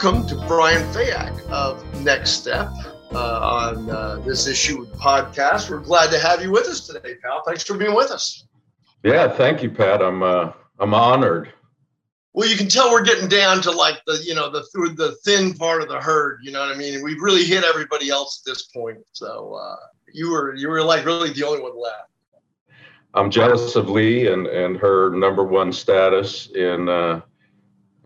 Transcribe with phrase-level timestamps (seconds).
[0.00, 2.72] Welcome to Brian Fayak of Nextep
[3.12, 5.70] uh, on uh, this issue podcast.
[5.70, 7.42] We're glad to have you with us today, pal.
[7.44, 8.46] Thanks for being with us.
[9.02, 10.00] Yeah, thank you, Pat.
[10.00, 11.52] I'm uh, I'm honored.
[12.32, 15.16] Well, you can tell we're getting down to like the you know the through the
[15.24, 16.42] thin part of the herd.
[16.44, 17.02] You know what I mean?
[17.02, 18.98] We've really hit everybody else at this point.
[19.10, 22.10] So uh, you were you were like really the only one left.
[23.14, 26.88] I'm jealous of Lee and and her number one status in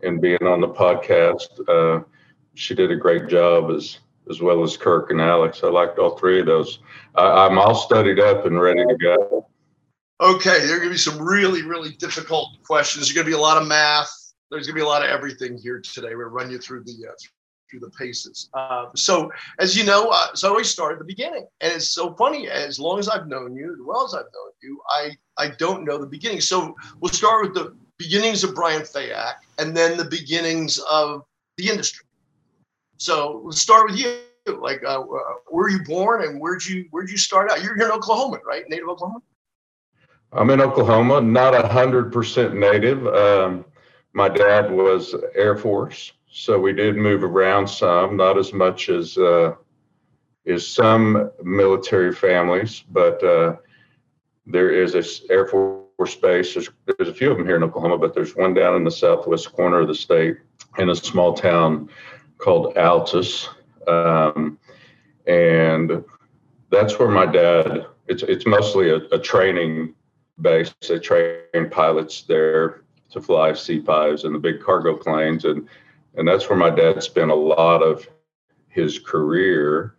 [0.03, 1.47] in being on the podcast.
[1.67, 2.03] Uh,
[2.55, 5.63] she did a great job as as well as Kirk and Alex.
[5.63, 6.79] I liked all three of those.
[7.15, 9.47] I, I'm all studied up and ready to go.
[10.21, 13.05] Okay, there are going to be some really, really difficult questions.
[13.05, 14.09] There's going to be a lot of math.
[14.49, 16.15] There's going to be a lot of everything here today.
[16.15, 17.13] We'll run you through the uh,
[17.69, 18.49] through the paces.
[18.53, 21.89] Uh, so, as you know, uh, so I always start at the beginning, and it's
[21.89, 22.47] so funny.
[22.47, 25.83] As long as I've known you, as well as I've known you, I I don't
[25.83, 26.39] know the beginning.
[26.39, 31.23] So we'll start with the beginnings of Brian Fayak, and then the beginnings of
[31.57, 32.05] the industry.
[32.97, 34.19] So let's start with you.
[34.45, 37.63] Like, uh, where were you born, and where'd you where'd you start out?
[37.63, 38.67] You're here in Oklahoma, right?
[38.67, 39.21] Native Oklahoma.
[40.33, 43.07] I'm in Oklahoma, not a hundred percent native.
[43.07, 43.63] Um,
[44.13, 49.17] my dad was Air Force, so we did move around some, not as much as
[49.17, 49.53] uh,
[50.57, 53.55] some military families, but uh,
[54.45, 55.82] there is a Air Force
[56.21, 56.53] base.
[56.53, 58.91] There's, there's a few of them here in Oklahoma, but there's one down in the
[58.91, 60.37] southwest corner of the state
[60.77, 61.89] in a small town
[62.37, 63.47] called Altus,
[63.87, 64.57] um,
[65.27, 66.03] and
[66.69, 67.85] that's where my dad.
[68.07, 69.93] It's it's mostly a, a training
[70.41, 70.73] base.
[70.87, 75.67] They train pilots there to fly C5s and the big cargo planes, and
[76.15, 78.07] and that's where my dad spent a lot of
[78.67, 79.95] his career.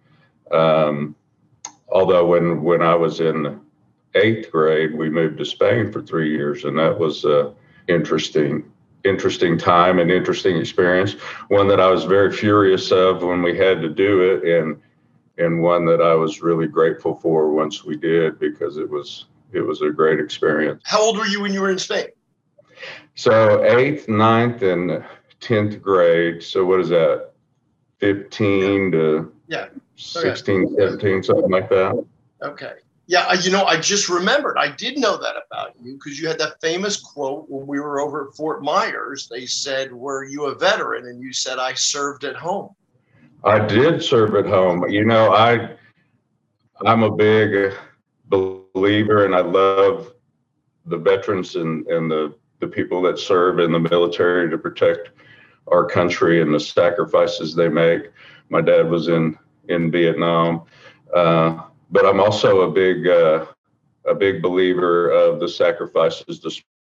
[0.50, 1.16] Um,
[1.88, 3.63] although when when I was in
[4.14, 7.52] eighth grade, we moved to Spain for three years, and that was a
[7.88, 8.70] interesting
[9.04, 11.12] interesting time and interesting experience.
[11.48, 14.80] One that I was very furious of when we had to do it, and
[15.38, 19.60] and one that I was really grateful for once we did because it was it
[19.60, 20.82] was a great experience.
[20.84, 22.08] How old were you when you were in Spain?
[23.14, 25.04] So eighth, ninth, and
[25.40, 26.42] tenth grade.
[26.42, 27.32] So what is that?
[27.98, 29.68] Fifteen to Yeah.
[29.96, 32.04] 16, 17, something like that.
[32.42, 32.72] Okay.
[33.06, 34.56] Yeah, you know, I just remembered.
[34.56, 38.00] I did know that about you because you had that famous quote when we were
[38.00, 39.28] over at Fort Myers.
[39.28, 42.74] They said, "Were you a veteran?" And you said, "I served at home."
[43.44, 44.88] I did serve at home.
[44.88, 45.76] You know, I
[46.86, 47.74] I'm a big
[48.26, 50.12] believer, and I love
[50.86, 55.10] the veterans and and the the people that serve in the military to protect
[55.68, 58.10] our country and the sacrifices they make.
[58.48, 59.38] My dad was in
[59.68, 60.62] in Vietnam,
[61.14, 63.46] uh, but I'm also a big uh,
[64.04, 66.50] a big believer of the sacrifices the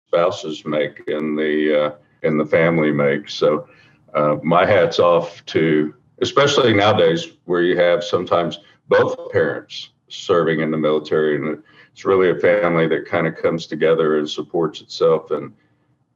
[0.08, 1.90] spouses make and the uh,
[2.22, 3.28] and the family make.
[3.28, 3.68] So
[4.14, 10.70] uh, my hats off to especially nowadays where you have sometimes both parents serving in
[10.70, 15.30] the military and it's really a family that kind of comes together and supports itself
[15.32, 15.52] and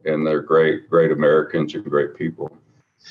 [0.04, 2.56] and they're great great americans and great people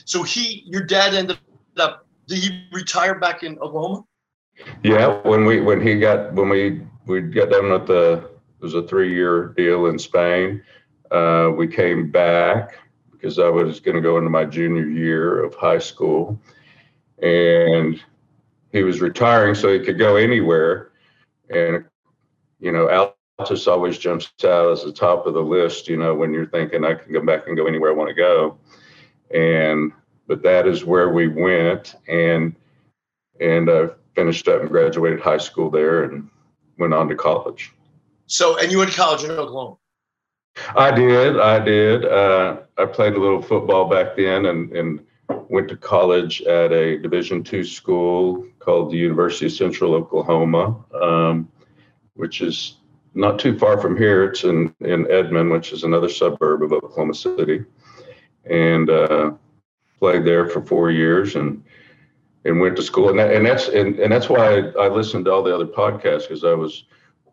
[0.03, 1.39] So he, your dad, ended
[1.77, 2.05] up.
[2.27, 4.03] Did he retire back in Oklahoma?
[4.83, 8.29] Yeah when we when he got when we we got done with the
[8.59, 10.61] it was a three year deal in spain
[11.11, 12.77] uh, we came back
[13.11, 16.39] because i was going to go into my junior year of high school.
[17.21, 18.01] And
[18.71, 20.91] he was retiring so he could go anywhere.
[21.49, 21.85] And
[22.59, 26.33] you know Altus always jumps out as the top of the list you know when
[26.33, 28.57] you're thinking i can go back and go anywhere i want to go.
[29.33, 29.91] And
[30.27, 31.95] but that is where we went.
[32.07, 32.55] And
[33.39, 36.29] and uh, finished up and graduated high school there and
[36.77, 37.73] went on to college.
[38.27, 39.77] So, and you went to college in Oklahoma.
[40.75, 42.05] i did i did.
[42.05, 45.05] Uh, i played a little football back then and and
[45.49, 51.49] went to college at a division two school called the university of central oklahoma um,
[52.13, 52.77] which is
[53.15, 54.25] not too far from here.
[54.25, 57.63] It's in in edmond which is another suburb of oklahoma city.
[58.45, 59.31] And uh,
[59.99, 61.63] played there for four years and
[62.45, 63.09] and went to school.
[63.09, 65.65] And that, and that's and, and that's why I, I listened to all the other
[65.65, 66.85] podcasts because I was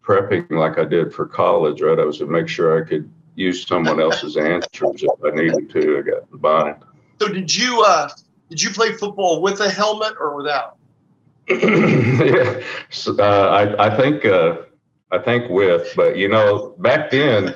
[0.02, 1.98] prepping like I did for college right?
[1.98, 5.98] I was to make sure I could use someone else's answers if I needed to.
[5.98, 6.78] I got the bonnet
[7.20, 8.08] So, did you uh,
[8.50, 10.76] did you play football with a helmet or without?
[11.48, 12.60] yeah.
[12.90, 14.62] So, uh, I I think uh,
[15.10, 17.54] I think with but you know back then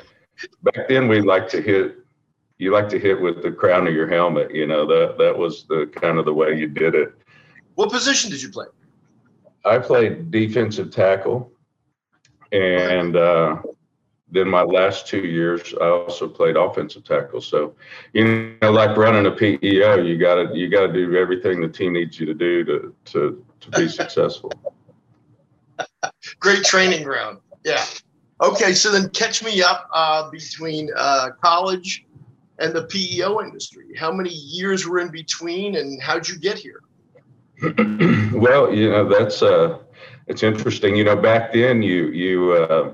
[0.63, 1.97] back then we like to hit
[2.59, 4.87] you like to hit with the crown of your helmet you know?
[4.87, 7.15] That that was the kind of the way you did it
[7.77, 8.67] What position did you play?
[9.65, 11.53] I played defensive tackle,
[12.51, 13.63] and uh,
[14.31, 17.41] then my last two years, I also played offensive tackle.
[17.41, 17.75] So,
[18.13, 22.19] you know, like running a PEO, you gotta you gotta do everything the team needs
[22.19, 24.53] you to do to to to be successful.
[26.41, 27.39] Great training ground.
[27.65, 27.85] Yeah.
[28.41, 32.07] Okay, so then catch me up uh, between uh, college
[32.59, 33.95] and the PEO industry.
[33.99, 36.81] How many years were in between, and how'd you get here?
[38.33, 39.79] well, you know that's uh,
[40.27, 40.97] it's interesting.
[40.97, 42.93] You know, back then you you uh,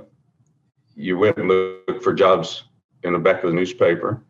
[0.95, 2.65] you went and looked for jobs
[3.03, 4.23] in the back of the newspaper,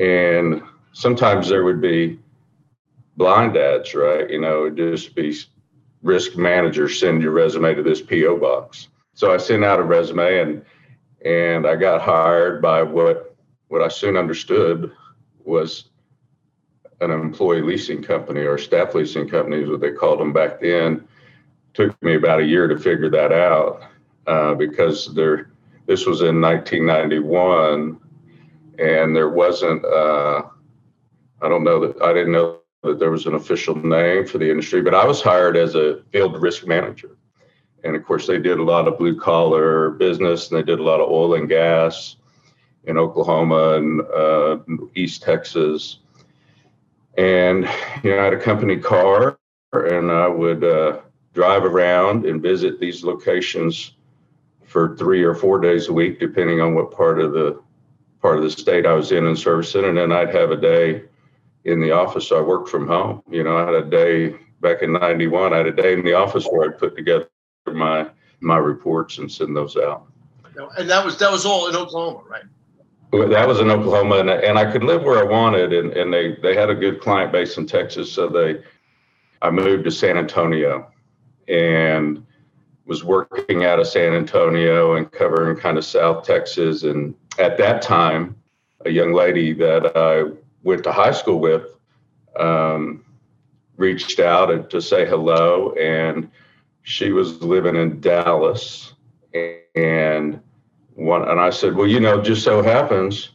[0.00, 2.18] and sometimes there would be
[3.16, 4.28] blind ads, right?
[4.28, 5.34] You know, it'd just be
[6.02, 8.88] risk manager send your resume to this PO box.
[9.14, 10.64] So I sent out a resume and
[11.24, 13.36] and I got hired by what
[13.68, 14.92] what I soon understood
[15.44, 15.90] was
[17.10, 21.06] an employee leasing company or staff leasing company is what they called them back then.
[21.74, 23.82] Took me about a year to figure that out
[24.26, 25.50] uh, because there
[25.86, 27.98] this was in 1991
[28.78, 30.42] and there wasn't uh,
[31.40, 34.50] I don't know that I didn't know that there was an official name for the
[34.50, 37.16] industry, but I was hired as a field risk manager.
[37.84, 40.82] And of course, they did a lot of blue collar business and they did a
[40.82, 42.16] lot of oil and gas
[42.84, 44.58] in Oklahoma and uh,
[44.94, 45.98] East Texas.
[47.18, 47.68] And,
[48.02, 49.38] you know, I had a company car
[49.72, 51.00] and I would uh,
[51.34, 53.96] drive around and visit these locations
[54.64, 57.60] for three or four days a week, depending on what part of the
[58.20, 59.84] part of the state I was in and servicing.
[59.84, 61.02] And then I'd have a day
[61.64, 62.32] in the office.
[62.32, 63.22] I worked from home.
[63.28, 65.52] You know, I had a day back in '91.
[65.52, 67.28] I had a day in the office where I'd put together
[67.66, 68.08] my
[68.40, 70.06] my reports and send those out.
[70.76, 72.44] And that was that was all in Oklahoma, right?
[73.12, 76.36] That was in Oklahoma, and, and I could live where I wanted, and, and they
[76.42, 78.62] they had a good client base in Texas, so they
[79.42, 80.90] I moved to San Antonio,
[81.46, 82.24] and
[82.86, 87.82] was working out of San Antonio and covering kind of South Texas, and at that
[87.82, 88.34] time,
[88.86, 91.66] a young lady that I went to high school with
[92.36, 93.04] um,
[93.76, 96.30] reached out to say hello, and
[96.82, 98.94] she was living in Dallas,
[99.74, 100.40] and
[100.94, 103.30] one and I said, well, you know, just so happens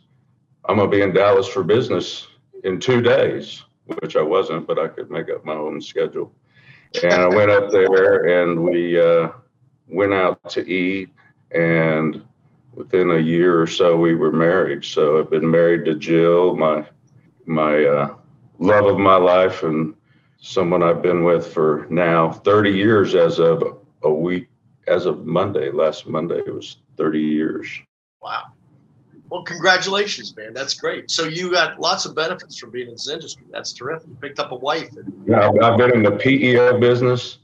[0.67, 2.27] I'm gonna be in Dallas for business
[2.63, 3.63] in two days,
[4.01, 6.33] which I wasn't, but I could make up my own schedule.
[7.03, 9.29] And I went up there, and we uh,
[9.87, 11.09] went out to eat,
[11.51, 12.21] and
[12.73, 14.83] within a year or so, we were married.
[14.83, 16.85] So I've been married to Jill, my
[17.45, 18.15] my uh,
[18.59, 19.93] love of my life and
[20.39, 24.49] someone I've been with for now 30 years as of a week,
[24.87, 27.67] as of Monday, last Monday, it was 30 years.
[28.21, 28.43] Wow.
[29.29, 30.53] Well, congratulations, man.
[30.53, 31.11] That's great.
[31.11, 33.43] So you got lots of benefits from being in this industry.
[33.51, 34.07] That's terrific.
[34.07, 34.89] You picked up a wife.
[34.95, 37.39] And- yeah, I've been in the PEO business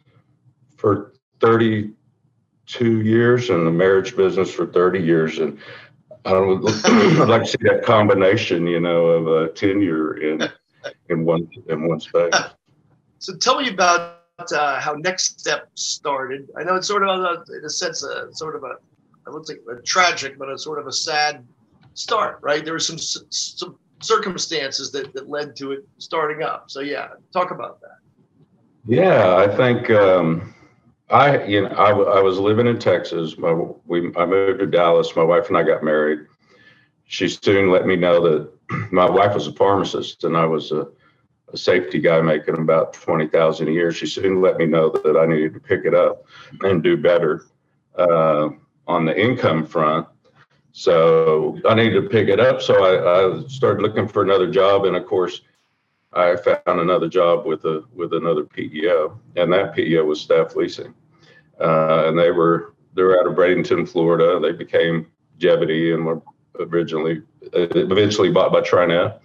[0.77, 5.39] for 32 years and the marriage business for 30 years.
[5.39, 5.57] And
[6.25, 10.49] I would I'd like to see that combination, you know, of a tenure in
[11.09, 12.33] in one in one space.
[13.19, 16.49] So tell me about uh, how Nextep started.
[16.57, 18.75] I know it's sort of, a, in a sense, a sort of a
[19.25, 21.45] I wouldn't say a tragic, but a sort of a sad
[21.93, 22.63] start, right?
[22.63, 26.69] There were some some circumstances that that led to it starting up.
[26.69, 27.99] So yeah, talk about that.
[28.85, 29.89] Yeah, I think.
[29.89, 30.53] Um,
[31.09, 33.37] I, you know, I, I was living in Texas.
[33.37, 33.53] My,
[33.85, 35.15] we, I moved to Dallas.
[35.15, 36.21] My wife and I got married.
[37.05, 38.51] She soon let me know that
[38.91, 40.87] my wife was a pharmacist and I was a,
[41.53, 43.91] a safety guy making about 20,000 a year.
[43.91, 46.25] She soon let me know that, that I needed to pick it up
[46.61, 47.45] and do better
[47.95, 48.49] uh,
[48.87, 50.07] on the income front.
[50.71, 52.61] So I needed to pick it up.
[52.61, 54.85] So I, I started looking for another job.
[54.85, 55.41] And of course,
[56.11, 60.93] I found another job with a with another PEO, and that PEO was staff leasing
[61.59, 64.39] uh, and they were they were out of Bradenton, Florida.
[64.39, 65.07] They became
[65.39, 66.21] Gevity and were
[66.59, 67.21] originally
[67.55, 69.19] uh, eventually bought by TriNet,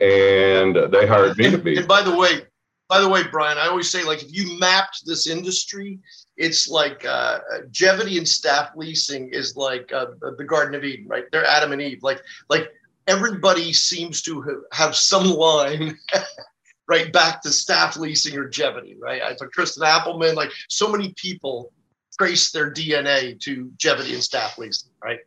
[0.00, 1.76] and they hired me to be.
[1.76, 2.42] And by the way,
[2.88, 5.98] by the way, Brian, I always say like if you mapped this industry,
[6.36, 11.24] it's like uh, Gevity and staff leasing is like uh, the Garden of Eden, right?
[11.32, 12.02] They're Adam and Eve.
[12.02, 12.68] Like like
[13.06, 15.98] everybody seems to have some line
[16.88, 19.22] right back to staff leasing or Gevity, right?
[19.22, 21.72] I took Tristan Appleman, like so many people
[22.18, 25.18] trace their DNA to Gevity and staff leasing, right?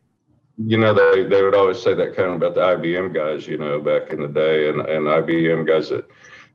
[0.60, 3.58] You know, they, they would always say that kind of about the IBM guys, you
[3.58, 6.08] know, back in the day and, and IBM guys that,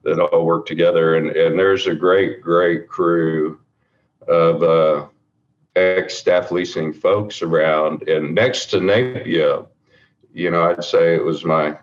[0.04, 1.16] that all work together.
[1.16, 3.60] And, and there's a great, great crew
[4.28, 5.08] of uh,
[5.76, 8.08] ex staff leasing folks around.
[8.10, 9.68] And next to NAPEO,
[10.34, 11.78] you know, I'd say it was my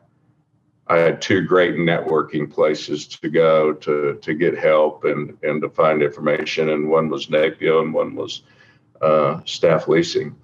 [0.91, 5.71] I had two great networking places to go to to get help and and to
[5.71, 6.71] find information.
[6.71, 8.43] And one was NAPEO and one was
[9.01, 10.35] uh, staff leasing.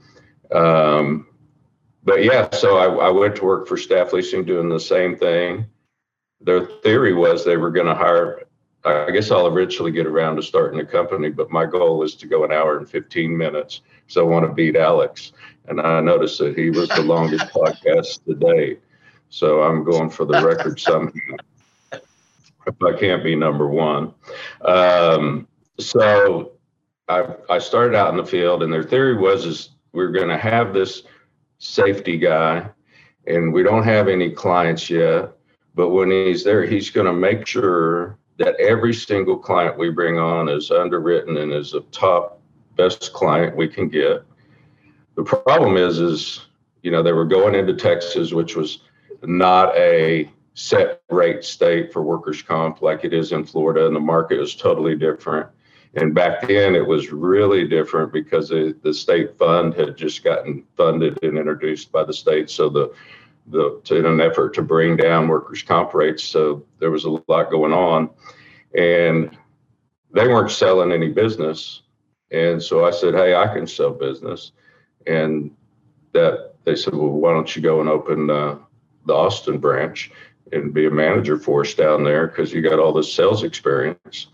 [0.53, 1.27] Um,
[2.07, 5.67] but yeah, so I, I went to work for Staff Leasing doing the same thing.
[6.41, 8.45] Their theory was they were going to hire.
[8.85, 12.29] I guess I'll eventually get around to starting a company, but my goal is to
[12.29, 13.81] go an hour and 15 minutes.
[14.07, 15.33] So I want to beat Alex.
[15.67, 18.81] And I noticed that he was the longest podcast to date.
[19.29, 21.11] So I'm going for the record somehow.
[21.93, 24.15] If I can't be number one.
[24.61, 25.49] Um,
[25.81, 26.53] so
[27.09, 30.39] I, I started out in the field, and their theory was is we're going to
[30.39, 31.03] have this
[31.59, 32.69] safety guy,
[33.27, 35.33] and we don't have any clients yet.
[35.75, 40.19] But when he's there, he's going to make sure that every single client we bring
[40.19, 42.41] on is underwritten and is a top
[42.77, 44.23] best client we can get.
[45.17, 46.47] The problem is, is
[46.83, 48.81] you know they were going into Texas, which was
[49.23, 54.01] not a set rate state for workers' comp like it is in Florida, and the
[54.01, 55.49] market is totally different.
[55.95, 60.65] And back then, it was really different because it, the state fund had just gotten
[60.77, 62.51] funded and introduced by the state.
[62.51, 62.93] So the
[63.49, 67.51] the in an effort to bring down workers' comp rates, so there was a lot
[67.51, 68.11] going on,
[68.77, 69.37] and
[70.13, 71.83] they weren't selling any business.
[72.31, 74.53] And so I said, "Hey, I can sell business,"
[75.07, 75.53] and
[76.13, 78.59] that they said, "Well, why don't you go and open uh,
[79.07, 80.11] the Austin branch
[80.53, 84.27] and be a manager for us down there because you got all this sales experience?"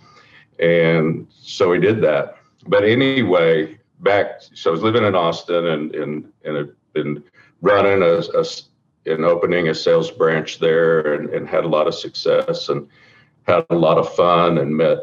[0.58, 2.36] And so he did that.
[2.66, 7.24] But anyway, back, so I was living in Austin and, and, and had been
[7.60, 8.44] running a, a
[9.06, 12.88] and opening a sales branch there and, and had a lot of success and
[13.44, 14.98] had a lot of fun and met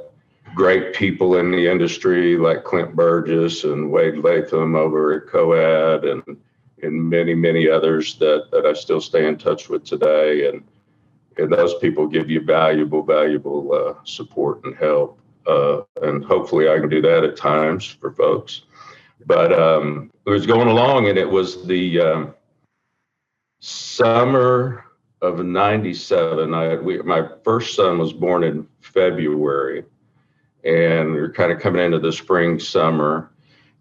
[0.56, 6.38] great people in the industry like Clint Burgess and Wade Latham over at Coad and
[6.82, 10.64] and many many others that that I still stay in touch with today and
[11.38, 15.19] and those people give you valuable valuable uh, support and help
[15.50, 18.64] uh, and hopefully I can do that at times for folks.
[19.26, 22.36] But um, it was going along, and it was the um,
[23.60, 24.86] summer
[25.22, 26.54] of '97.
[26.54, 29.84] I we, my first son was born in February,
[30.64, 33.32] and we were kind of coming into the spring summer,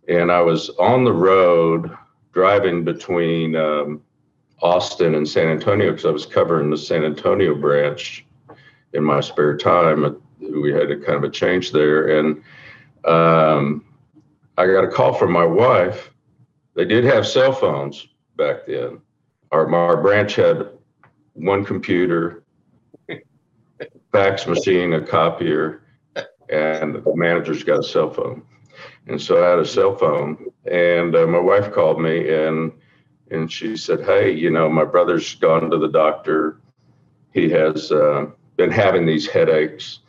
[0.09, 1.97] and I was on the road
[2.33, 4.03] driving between um,
[4.61, 8.25] Austin and San Antonio because I was covering the San Antonio branch
[8.93, 12.19] in my spare time we had a kind of a change there.
[12.19, 12.43] And
[13.05, 13.85] um,
[14.57, 16.11] I got a call from my wife.
[16.75, 19.01] They did have cell phones back then.
[19.51, 20.69] Our, our branch had
[21.35, 22.45] one computer,
[24.13, 25.83] fax machine, a copier,
[26.49, 28.43] and the manager's got a cell phone.
[29.07, 32.73] And so I had a cell phone, and uh, my wife called me and
[33.31, 36.61] and she said, "Hey, you know, my brother's gone to the doctor.
[37.33, 38.27] He has uh,
[38.57, 40.01] been having these headaches,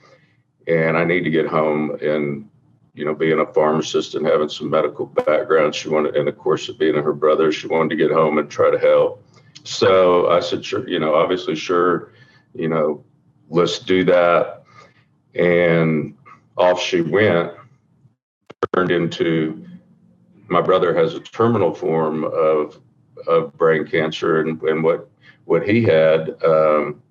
[0.69, 1.97] and I need to get home.
[2.01, 2.49] And
[2.93, 6.69] you know, being a pharmacist and having some medical background, she wanted, and of course,
[6.71, 9.23] being her brother, she wanted to get home and try to help.
[9.63, 12.11] So I said, sure, you know, obviously, sure,
[12.53, 13.03] you know,
[13.49, 14.63] let's do that.
[15.35, 16.17] And
[16.57, 17.53] off she went,
[18.73, 19.65] turned into
[20.49, 22.79] my brother has a terminal form of
[23.27, 25.09] of brain cancer, and, and what
[25.45, 27.01] what he had um,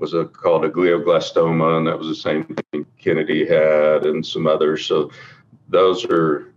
[0.00, 4.46] was a, called a glioblastoma, and that was the same thing Kennedy had, and some
[4.46, 4.86] others.
[4.86, 5.10] So
[5.68, 6.52] those are,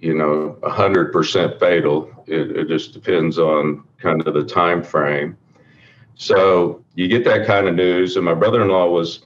[0.00, 2.10] you know, hundred percent fatal.
[2.26, 5.36] It, it just depends on kind of the time frame.
[6.16, 9.24] So you get that kind of news, and my brother-in-law was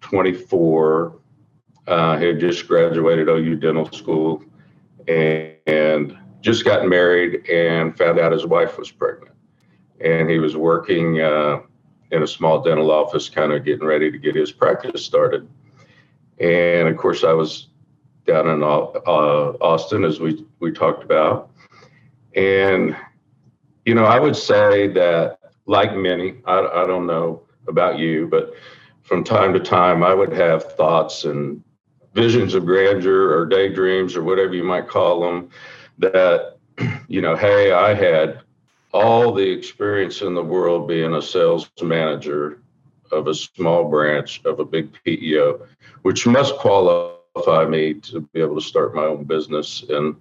[0.00, 1.18] 24.
[1.88, 4.44] Uh, he had just graduated OU dental school,
[5.08, 9.34] and, and just got married, and found out his wife was pregnant,
[10.00, 11.20] and he was working.
[11.20, 11.60] Uh,
[12.12, 15.48] in a small dental office, kind of getting ready to get his practice started.
[16.38, 17.68] And of course, I was
[18.26, 21.50] down in uh, Austin, as we we talked about.
[22.36, 22.96] And
[23.84, 28.54] you know, I would say that, like many, I, I don't know about you, but
[29.02, 31.62] from time to time, I would have thoughts and
[32.14, 35.50] visions of grandeur or daydreams or whatever you might call them
[35.98, 36.58] that,
[37.08, 38.42] you know, hey, I had
[38.92, 42.60] all the experience in the world being a sales manager
[43.10, 45.66] of a small branch of a big PEO,
[46.02, 50.16] which must qualify me to be able to start my own business and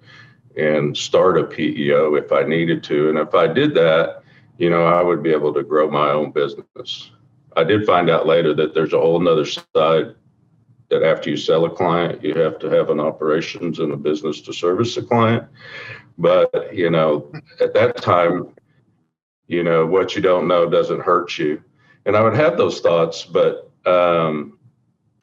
[0.57, 3.09] and start a PEO if I needed to.
[3.09, 4.23] And if I did that,
[4.57, 7.11] you know, I would be able to grow my own business.
[7.55, 10.15] I did find out later that there's a whole nother side
[10.89, 14.41] that after you sell a client, you have to have an operations and a business
[14.41, 15.45] to service the client.
[16.17, 18.53] But, you know, at that time,
[19.51, 21.61] you know what you don't know doesn't hurt you
[22.05, 24.57] and i would have those thoughts but um,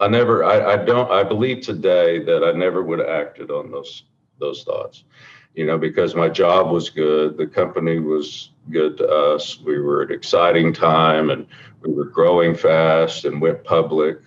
[0.00, 3.70] i never I, I don't i believe today that i never would have acted on
[3.70, 4.04] those
[4.38, 5.04] those thoughts
[5.58, 9.58] you know, because my job was good, the company was good to us.
[9.58, 11.48] We were at exciting time and
[11.80, 14.20] we were growing fast and went public.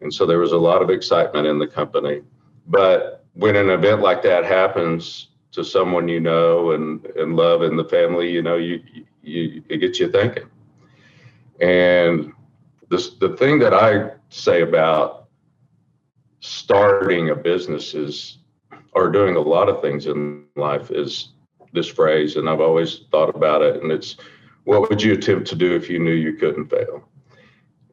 [0.00, 2.22] And so there was a lot of excitement in the company.
[2.66, 7.76] But when an event like that happens to someone you know and, and love in
[7.76, 8.82] the family, you know, you,
[9.24, 10.48] you it gets you thinking.
[11.60, 12.32] And
[12.90, 15.28] this, the thing that I say about
[16.40, 18.38] starting a business is
[18.92, 21.30] or doing a lot of things in life is
[21.72, 24.16] this phrase, and I've always thought about it, and it's
[24.64, 27.08] what would you attempt to do if you knew you couldn't fail?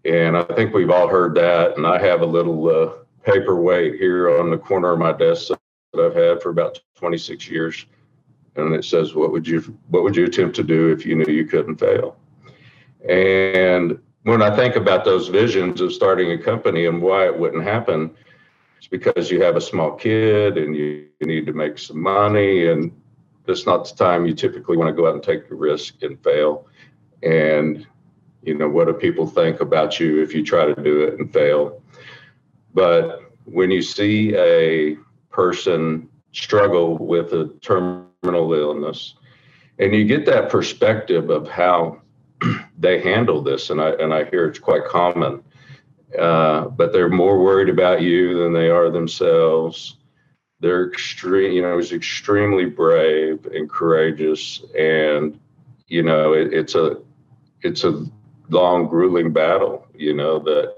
[0.06, 4.40] And I think we've all heard that, and I have a little uh, paperweight here
[4.40, 5.52] on the corner of my desk
[5.94, 7.86] that I've had for about 26 years,
[8.56, 11.32] and it says, "What would you What would you attempt to do if you knew
[11.32, 12.18] you couldn't fail?"
[13.08, 17.64] And when I think about those visions of starting a company and why it wouldn't
[17.64, 18.12] happen,
[18.78, 22.68] it's because you have a small kid and you, you need to make some money
[22.68, 22.92] and
[23.46, 26.22] that's not the time you typically want to go out and take a risk and
[26.24, 26.68] fail
[27.22, 27.86] and
[28.42, 31.32] you know what do people think about you if you try to do it and
[31.32, 31.82] fail
[32.74, 34.96] but when you see a
[35.30, 37.54] person struggle with a
[38.22, 39.16] terminal illness.
[39.80, 42.02] And you get that perspective of how
[42.78, 45.44] they handle this and i and i hear it's quite common.
[46.18, 49.96] Uh, but they're more worried about you than they are themselves.
[50.60, 55.40] They're extreme, you know, he's extremely brave and courageous, and
[55.88, 56.98] you know, it, it's a
[57.62, 58.06] it's a
[58.50, 60.76] long, grueling battle, you know that,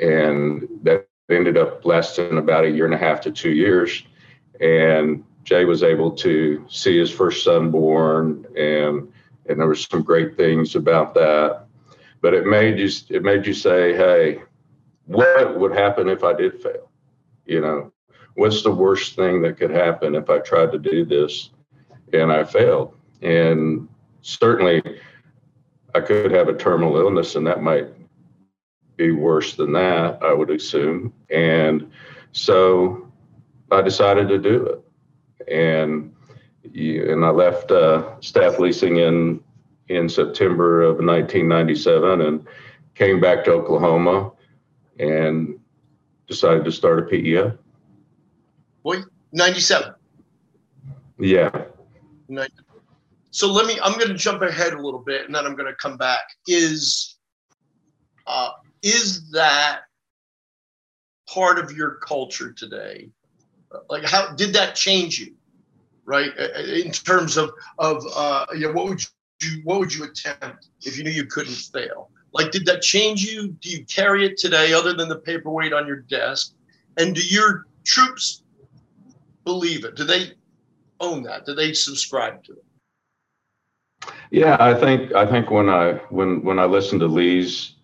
[0.00, 4.02] and that ended up lasting about a year and a half to two years,
[4.60, 9.12] and Jay was able to see his first son born, and
[9.46, 11.68] and there were some great things about that
[12.20, 14.42] but it made you it made you say, hey,
[15.06, 16.90] what would happen if I did fail?
[17.46, 17.92] You know,
[18.34, 21.50] what's the worst thing that could happen if I tried to do this
[22.12, 22.94] and I failed?
[23.22, 23.88] And
[24.22, 24.82] certainly
[25.94, 27.86] I could have a terminal illness and that might
[28.96, 31.12] be worse than that, I would assume.
[31.30, 31.90] And
[32.32, 33.10] so
[33.70, 34.84] I decided to do it.
[35.50, 36.14] And
[36.74, 39.40] and I left uh, staff leasing in
[39.88, 42.46] in September of 1997 and
[42.94, 44.32] came back to Oklahoma
[44.98, 45.58] and
[46.26, 47.56] decided to start a PEO.
[48.82, 49.94] What, 97?
[51.18, 51.50] Yeah.
[53.30, 55.72] So let me, I'm going to jump ahead a little bit and then I'm going
[55.72, 56.24] to come back.
[56.46, 57.16] Is,
[58.26, 58.50] uh,
[58.82, 59.80] is that
[61.28, 63.10] part of your culture today?
[63.88, 65.34] Like, how did that change you?
[66.08, 69.02] Right, in terms of of uh, you know, what would
[69.42, 72.08] you what would you attempt if you knew you couldn't fail?
[72.32, 73.48] Like, did that change you?
[73.48, 76.54] Do you carry it today, other than the paperweight on your desk?
[76.96, 78.42] And do your troops
[79.44, 79.96] believe it?
[79.96, 80.32] Do they
[80.98, 81.44] own that?
[81.44, 84.10] Do they subscribe to it?
[84.30, 87.74] Yeah, I think I think when I when when I listened to Lee's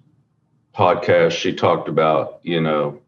[0.74, 3.02] podcast, she talked about you know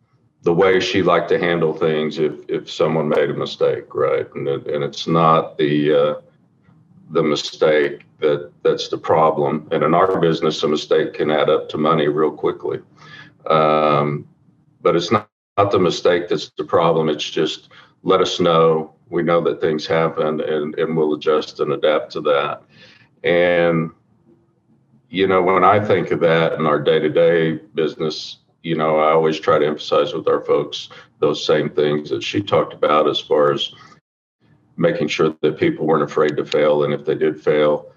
[0.47, 4.29] the way she liked to handle things if if someone made a mistake, right?
[4.37, 6.15] And it, and it's not the uh,
[7.11, 9.67] the mistake that that's the problem.
[9.73, 12.79] And in our business, a mistake can add up to money real quickly.
[13.51, 14.29] Um,
[14.83, 17.09] but it's not, not the mistake that's the problem.
[17.09, 17.71] It's just
[18.05, 18.95] let us know.
[19.11, 22.63] We know that things happen and, and we'll adjust and adapt to that.
[23.25, 23.91] And,
[25.11, 28.99] you know, when I think of that in our day to day business, you know,
[28.99, 30.89] I always try to emphasize with our folks
[31.21, 33.73] those same things that she talked about as far as
[34.77, 36.83] making sure that people weren't afraid to fail.
[36.83, 37.93] And if they did fail,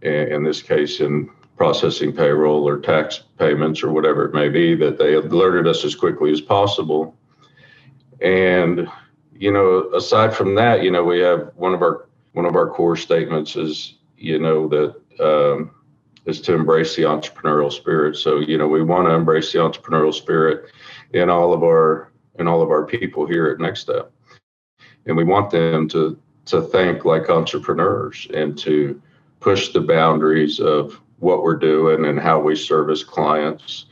[0.00, 4.96] in this case, in processing payroll or tax payments or whatever it may be, that
[4.96, 7.14] they alerted us as quickly as possible.
[8.22, 8.88] And,
[9.34, 12.70] you know, aside from that, you know, we have one of our one of our
[12.70, 15.70] core statements is, you know, that um,
[16.28, 18.16] is to embrace the entrepreneurial spirit.
[18.16, 20.70] So, you know, we want to embrace the entrepreneurial spirit
[21.12, 24.08] in all of our in all of our people here at Nextep
[25.08, 29.02] and we want them to to think like entrepreneurs and to
[29.40, 33.86] push the boundaries of what we're doing and how we service clients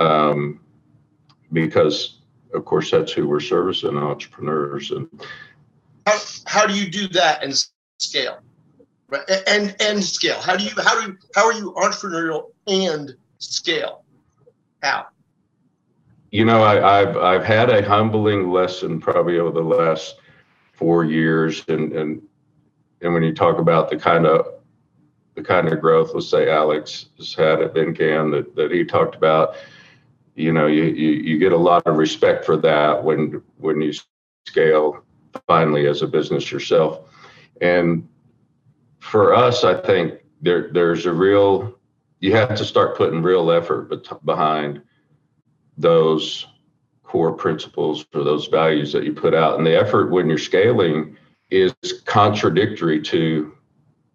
[0.00, 0.60] um,
[1.52, 2.18] because
[2.54, 4.90] of course that's who we're servicing entrepreneurs.
[4.90, 5.08] And
[6.06, 7.54] how, how do you do that and
[7.98, 8.38] scale
[9.12, 9.42] right.
[9.46, 10.40] And and scale.
[10.40, 14.04] How do you how do you how are you entrepreneurial and scale?
[14.82, 15.06] How?
[16.30, 20.16] You know I, i've i've had a humbling lesson probably over the last
[20.72, 21.64] four years.
[21.68, 22.22] And and
[23.02, 24.46] and when you talk about the kind of
[25.34, 29.14] the kind of growth let's say alex has had at Bencan that, that he talked
[29.14, 29.56] about
[30.34, 33.94] you know you, you you get a lot of respect for that when when you
[34.46, 35.02] scale
[35.46, 37.00] finally as a business yourself.
[37.60, 38.08] And
[39.02, 41.76] for us, I think there there's a real
[42.20, 43.90] you have to start putting real effort
[44.24, 44.80] behind
[45.76, 46.46] those
[47.02, 49.58] core principles or those values that you put out.
[49.58, 51.16] And the effort when you're scaling
[51.50, 53.52] is contradictory to,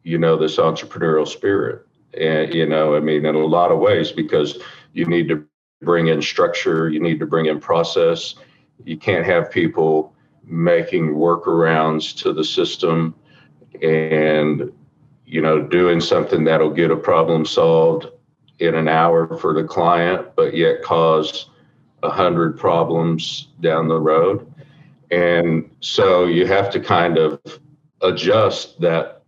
[0.04, 1.86] you know, this entrepreneurial spirit.
[2.14, 4.58] And, you know, I mean, in a lot of ways, because
[4.94, 5.46] you need to
[5.82, 8.36] bring in structure, you need to bring in process.
[8.86, 13.14] You can't have people making workarounds to the system
[13.82, 14.72] and
[15.26, 18.08] you know doing something that'll get a problem solved
[18.60, 21.50] in an hour for the client but yet cause
[22.04, 24.52] a hundred problems down the road
[25.12, 27.40] and so you have to kind of
[28.02, 29.24] adjust that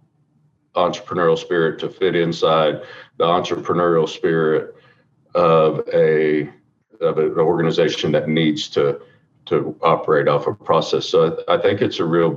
[0.75, 2.81] entrepreneurial spirit to fit inside
[3.17, 4.75] the entrepreneurial spirit
[5.35, 6.49] of a
[7.01, 9.01] of an organization that needs to
[9.45, 11.07] to operate off a process.
[11.07, 12.29] So I, think it's a real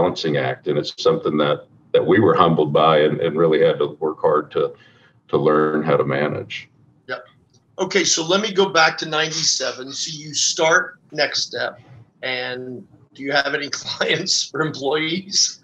[0.00, 3.78] balancing act, and it's something that that we were humbled by and, and really had
[3.78, 4.72] to work hard to
[5.28, 6.68] to learn how to manage.
[7.08, 7.24] Yep.
[7.78, 9.92] Okay, so let me go back to 97.
[9.92, 11.76] So you start Nextep
[12.22, 15.60] and do you have any clients or employees?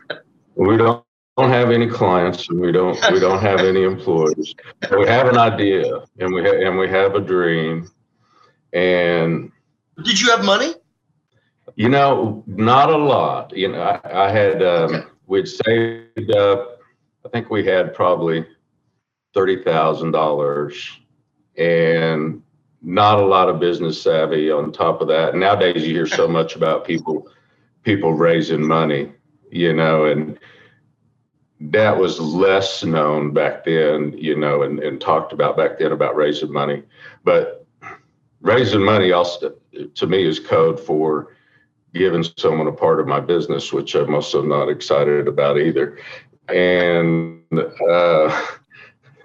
[0.55, 1.05] We don't
[1.37, 4.55] don't have any clients and we don't we don't have any employees.
[4.91, 7.91] We have an idea and we ha- and we have a dream
[8.73, 9.53] and
[10.03, 10.75] did you have money?
[11.77, 13.55] You know, not a lot.
[13.55, 15.07] You know, I, I had um, okay.
[15.27, 16.81] we'd saved up.
[17.25, 18.47] I think we had probably
[19.35, 20.99] thirty thousand dollars,
[21.59, 22.43] and
[22.81, 25.35] not a lot of business savvy on top of that.
[25.35, 27.29] Nowadays, you hear so much about people
[27.83, 29.13] people raising money,
[29.51, 30.39] you know, and
[31.61, 36.17] that was less known back then, you know, and, and talked about back then about
[36.17, 36.83] raising money.
[37.23, 37.67] But
[38.41, 39.55] raising money also
[39.95, 41.36] to me is code for
[41.97, 45.99] giving someone a part of my business, which I'm also not excited about either.
[46.49, 47.43] And
[47.89, 48.47] uh,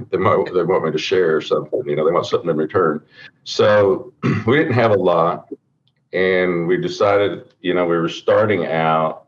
[0.10, 3.02] they might they want me to share something, you know, they want something in return.
[3.44, 4.14] So
[4.48, 5.50] we didn't have a lot,
[6.14, 9.28] and we decided, you know, we were starting out,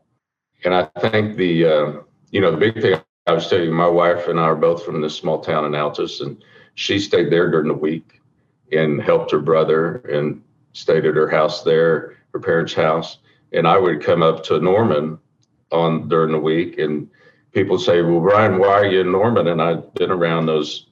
[0.64, 1.92] and I think the uh,
[2.30, 4.84] you know the big thing I was telling you, my wife and I are both
[4.84, 6.42] from this small town in Altus, and
[6.74, 8.20] she stayed there during the week
[8.72, 13.18] and helped her brother and stayed at her house there, her parents' house.
[13.54, 15.18] And I would come up to Norman
[15.70, 17.08] on during the week and
[17.52, 19.48] people say, Well, Brian, why are you in Norman?
[19.48, 20.88] And I'd been around those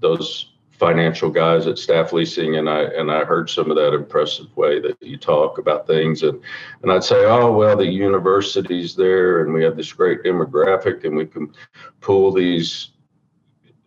[0.00, 4.54] those financial guys at staff leasing and I and I heard some of that impressive
[4.56, 6.40] way that you talk about things and
[6.82, 11.16] and I'd say, Oh well the university's there and we have this great demographic and
[11.16, 11.52] we can
[12.00, 12.90] pull these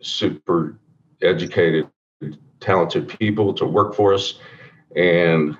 [0.00, 0.78] super
[1.22, 1.88] educated
[2.60, 4.34] talented people to work for us.
[4.96, 5.56] And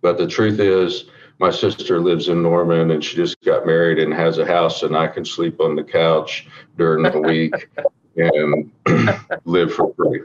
[0.00, 1.04] but the truth is,
[1.38, 4.96] my sister lives in Norman and she just got married and has a house, and
[4.96, 7.68] I can sleep on the couch during the week
[8.16, 8.70] and
[9.44, 10.22] live for free.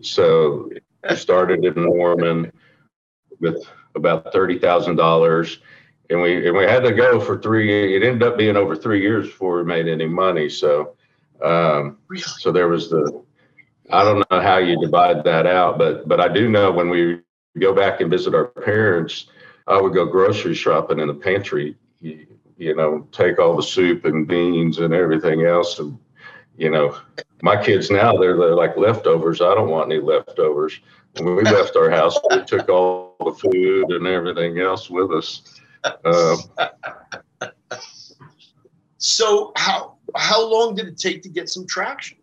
[0.00, 0.70] So
[1.04, 2.52] I started in Norman
[3.40, 5.58] with about thirty thousand dollars,
[6.10, 7.96] and we and we had to go for three.
[7.96, 10.48] It ended up being over three years before we made any money.
[10.48, 10.96] So,
[11.42, 12.22] um, really?
[12.22, 13.22] so there was the
[13.90, 17.20] I don't know how you divide that out, but but I do know when we
[17.58, 19.26] go back and visit our parents,
[19.68, 21.76] I would go grocery shopping in the pantry.
[22.00, 22.26] You,
[22.56, 25.98] you know, take all the soup and beans and everything else, and
[26.56, 26.98] you know,
[27.42, 29.40] my kids now they're, they're like leftovers.
[29.40, 30.80] I don't want any leftovers.
[31.18, 35.60] When we left our house, we took all the food and everything else with us.
[36.04, 36.36] Uh,
[38.98, 42.18] so how how long did it take to get some traction?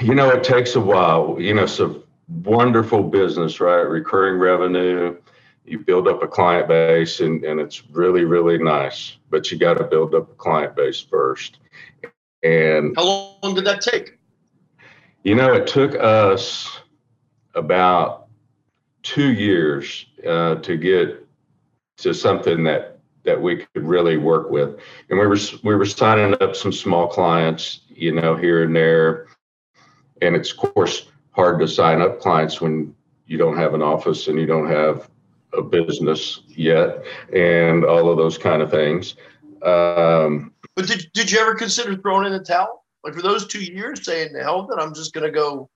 [0.00, 1.36] You know, it takes a while.
[1.38, 3.82] You know, it's a wonderful business, right?
[3.82, 5.16] Recurring revenue.
[5.70, 9.16] You build up a client base, and, and it's really, really nice.
[9.30, 11.58] But you got to build up a client base first.
[12.42, 14.18] And how long did that take?
[15.24, 16.80] You know, it took us
[17.54, 18.28] about
[19.02, 21.26] two years uh, to get
[21.98, 24.78] to something that that we could really work with.
[25.10, 29.26] And we were we were signing up some small clients, you know, here and there
[30.22, 32.94] and it's of course hard to sign up clients when
[33.26, 35.08] you don't have an office and you don't have
[35.52, 39.16] a business yet and all of those kind of things.
[39.62, 42.84] Um, but did, did you ever consider throwing in the towel?
[43.04, 45.68] Like for those two years saying the hell that i'm just going to go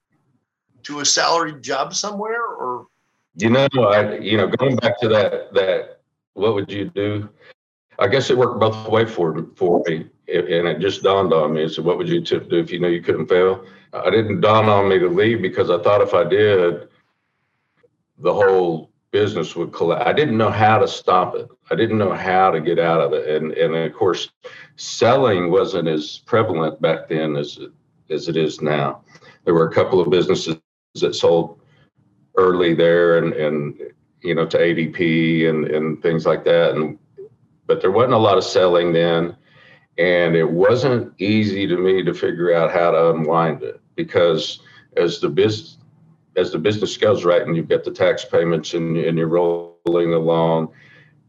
[0.82, 2.87] to a salaried job somewhere or?
[3.37, 6.00] You know i you know going back to that that
[6.35, 7.28] what would you do?
[7.98, 11.68] I guess it worked both way for for me and it just dawned on me
[11.68, 13.64] so what would you do if you knew you couldn't fail?
[13.92, 16.88] I didn't dawn on me to leave because I thought if I did,
[18.18, 20.05] the whole business would collapse.
[20.07, 21.48] I didn't know how to stop it.
[21.70, 23.29] I didn't know how to get out of it.
[23.29, 24.31] And and of course,
[24.77, 27.70] selling wasn't as prevalent back then as it,
[28.11, 29.03] as it is now.
[29.44, 30.59] There were a couple of businesses
[31.01, 31.61] that sold
[32.37, 33.79] early there and and
[34.22, 36.98] you know to ADP and and things like that and
[37.66, 39.37] but there wasn't a lot of selling then
[39.98, 44.61] and it wasn't easy to me to figure out how to unwind it because
[44.96, 45.77] as the business
[46.36, 50.14] as the business goes right and you've got the tax payments and, and you're rolling
[50.14, 50.72] along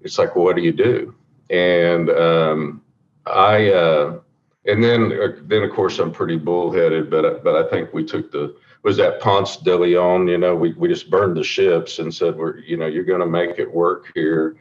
[0.04, 1.16] it's like well, what do you do?
[1.50, 2.82] And um,
[3.26, 4.20] i uh,
[4.66, 8.32] and then uh, then of course i'm pretty bullheaded but but i think we took
[8.32, 12.14] the was that ponce de leon you know we, we just burned the ships and
[12.14, 14.58] said we're you know you're going to make it work here.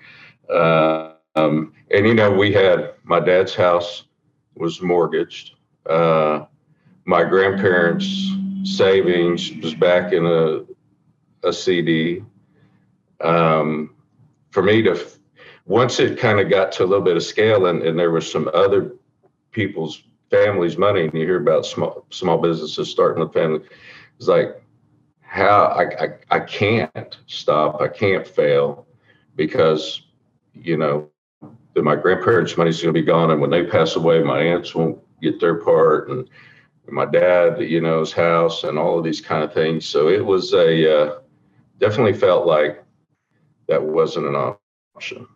[0.49, 4.05] Uh, um, and you know we had my dad's house
[4.55, 5.55] was mortgaged.
[5.89, 6.45] Uh,
[7.05, 8.31] my grandparents
[8.65, 10.65] savings was back in a
[11.45, 12.23] a CD.
[13.21, 13.95] Um,
[14.51, 14.99] for me to
[15.67, 18.31] once it kind of got to a little bit of scale and, and there was
[18.31, 18.93] some other
[19.53, 23.61] people's families' money, and you hear about small small businesses starting a family,
[24.17, 24.63] it's like
[25.21, 28.87] how I, I I can't stop, I can't fail
[29.37, 30.03] because
[30.55, 31.09] you know
[31.77, 34.99] my grandparents' money's going to be gone, and when they pass away, my aunts won't
[35.21, 36.29] get their part, and
[36.89, 39.87] my dad, you know, his house and all of these kind of things.
[39.87, 41.19] So it was a uh,
[41.79, 42.85] definitely felt like
[43.69, 44.55] that wasn't an
[44.97, 45.27] option.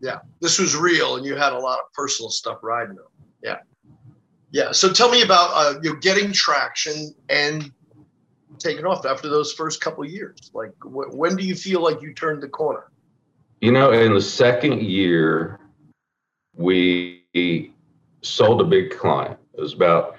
[0.00, 3.06] Yeah, this was real, and you had a lot of personal stuff riding them.
[3.42, 3.58] Yeah,
[4.50, 4.72] yeah.
[4.72, 7.70] So tell me about uh, you know, getting traction and
[8.58, 10.50] taking off after those first couple years.
[10.54, 12.90] Like, wh- when do you feel like you turned the corner?
[13.60, 15.58] You know, in the second year,
[16.56, 17.72] we
[18.22, 19.38] sold a big client.
[19.54, 20.17] It was about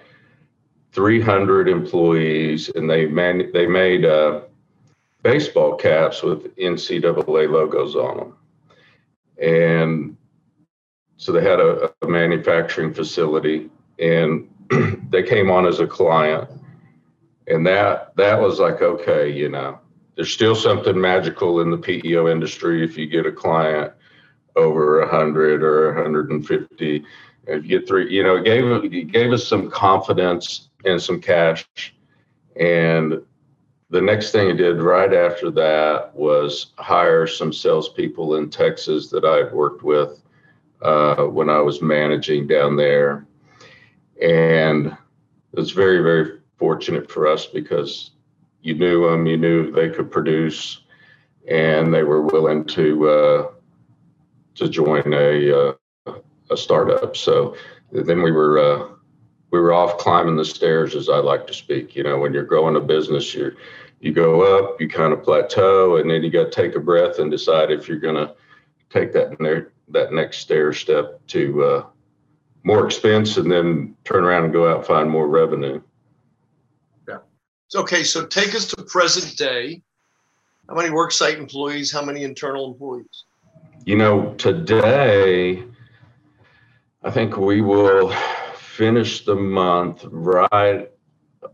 [0.91, 4.41] 300 employees, and they man they made uh,
[5.23, 8.37] baseball caps with NCAA logos on them,
[9.41, 10.17] and
[11.17, 14.49] so they had a, a manufacturing facility, and
[15.09, 16.49] they came on as a client,
[17.47, 19.79] and that that was like okay, you know,
[20.15, 23.93] there's still something magical in the PEO industry if you get a client
[24.55, 27.05] over 100 or 150
[27.47, 31.19] if you get three you know it gave it gave us some confidence and some
[31.19, 31.67] cash.
[32.59, 33.21] And
[33.89, 39.25] the next thing I did right after that was hire some salespeople in Texas that
[39.25, 40.21] I'd worked with
[40.81, 43.25] uh, when I was managing down there.
[44.21, 44.95] And
[45.53, 48.11] it's very, very fortunate for us because
[48.61, 50.81] you knew them, you knew they could produce,
[51.49, 53.47] and they were willing to uh,
[54.55, 55.69] to join a
[56.07, 56.13] uh,
[56.51, 57.15] a startup.
[57.15, 57.55] So
[57.91, 58.89] then we were uh,
[59.51, 61.95] we were off climbing the stairs, as I like to speak.
[61.95, 63.55] You know, when you're growing a business, you
[63.99, 67.19] you go up, you kind of plateau, and then you got to take a breath
[67.19, 68.33] and decide if you're going to
[68.89, 69.37] take that
[69.89, 71.85] that next stair step to uh,
[72.63, 75.81] more expense, and then turn around and go out and find more revenue.
[77.07, 77.17] Yeah.
[77.67, 79.81] So okay, so take us to present day.
[80.67, 81.91] How many worksite employees?
[81.91, 83.25] How many internal employees?
[83.85, 85.63] You know, today,
[87.01, 88.13] I think we will
[88.79, 90.89] finished the month right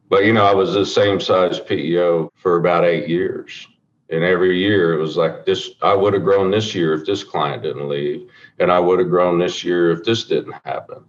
[0.10, 3.68] but you know, I was the same size PEO for about eight years.
[4.10, 7.26] And every year it was like this I would have grown this year if this
[7.26, 8.30] client didn't leave.
[8.60, 11.04] And I would have grown this year if this didn't happen.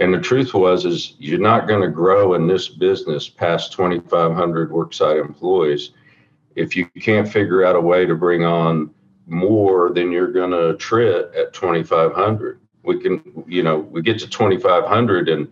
[0.00, 4.70] And the truth was, is you're not going to grow in this business past 2,500
[4.70, 5.90] worksite employees
[6.56, 8.90] if you can't figure out a way to bring on
[9.26, 12.60] more than you're going to attrit at 2,500.
[12.82, 15.48] We can, you know, we get to 2,500 and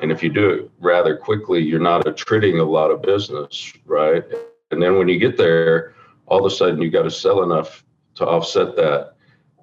[0.00, 4.22] and if you do it rather quickly, you're not attritting a lot of business, right?
[4.70, 5.94] And then when you get there,
[6.26, 7.82] all of a sudden you got to sell enough
[8.16, 9.14] to offset that,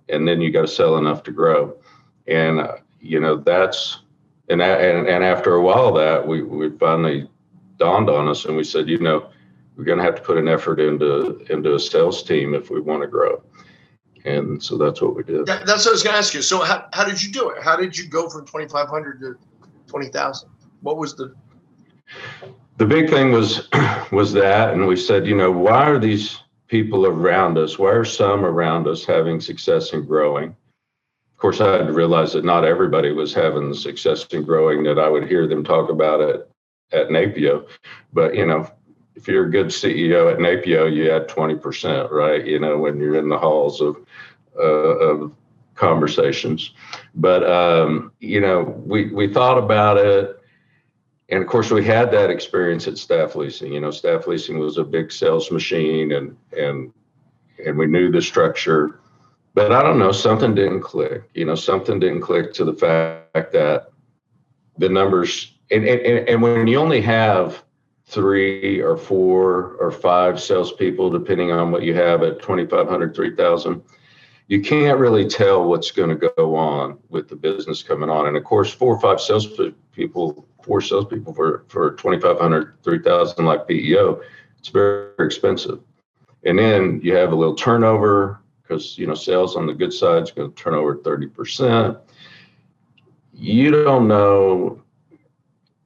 [0.10, 1.78] and then you got to sell enough to grow.
[2.28, 4.00] And uh, you know that's
[4.50, 7.30] and and, and after a while that we, we finally
[7.78, 9.30] dawned on us and we said you know
[9.76, 12.80] we're going to have to put an effort into into a sales team if we
[12.80, 13.44] want to grow.
[14.26, 15.48] And so that's what we did.
[15.48, 16.42] Yeah, that's what I was going to ask you.
[16.42, 17.62] So how, how did you do it?
[17.62, 19.36] How did you go from 2,500 to
[19.88, 20.50] 20,000?
[20.82, 21.36] What was the
[22.78, 23.70] the big thing was
[24.12, 28.06] was that and we said you know why are these people around us why are
[28.06, 30.56] some around us having success and growing
[31.44, 34.98] course i had to realize that not everybody was having the success in growing that
[34.98, 36.50] i would hear them talk about it
[36.92, 37.68] at NAPEO
[38.14, 38.70] but you know
[39.16, 43.20] if you're a good ceo at NAPEO you had 20% right you know when you're
[43.20, 43.98] in the halls of
[44.58, 45.32] uh, of
[45.76, 46.72] conversations.
[47.16, 50.40] But um, you know we we thought about it
[51.30, 53.74] and of course we had that experience at staff leasing.
[53.74, 56.94] You know staff leasing was a big sales machine and and
[57.66, 59.00] and we knew the structure
[59.54, 63.52] but i don't know something didn't click you know something didn't click to the fact
[63.52, 63.92] that
[64.78, 67.64] the numbers and and, and when you only have
[68.06, 73.82] three or four or five salespeople depending on what you have at 2500 3000
[74.48, 78.36] you can't really tell what's going to go on with the business coming on and
[78.36, 84.22] of course four or five salespeople four salespeople for for 2,500, 3,000 like PEO,
[84.58, 85.80] it's very expensive.
[86.46, 88.40] And then you have a little turnover
[88.74, 92.00] because you know sales on the good side is going to turn over 30%.
[93.34, 94.82] You don't know,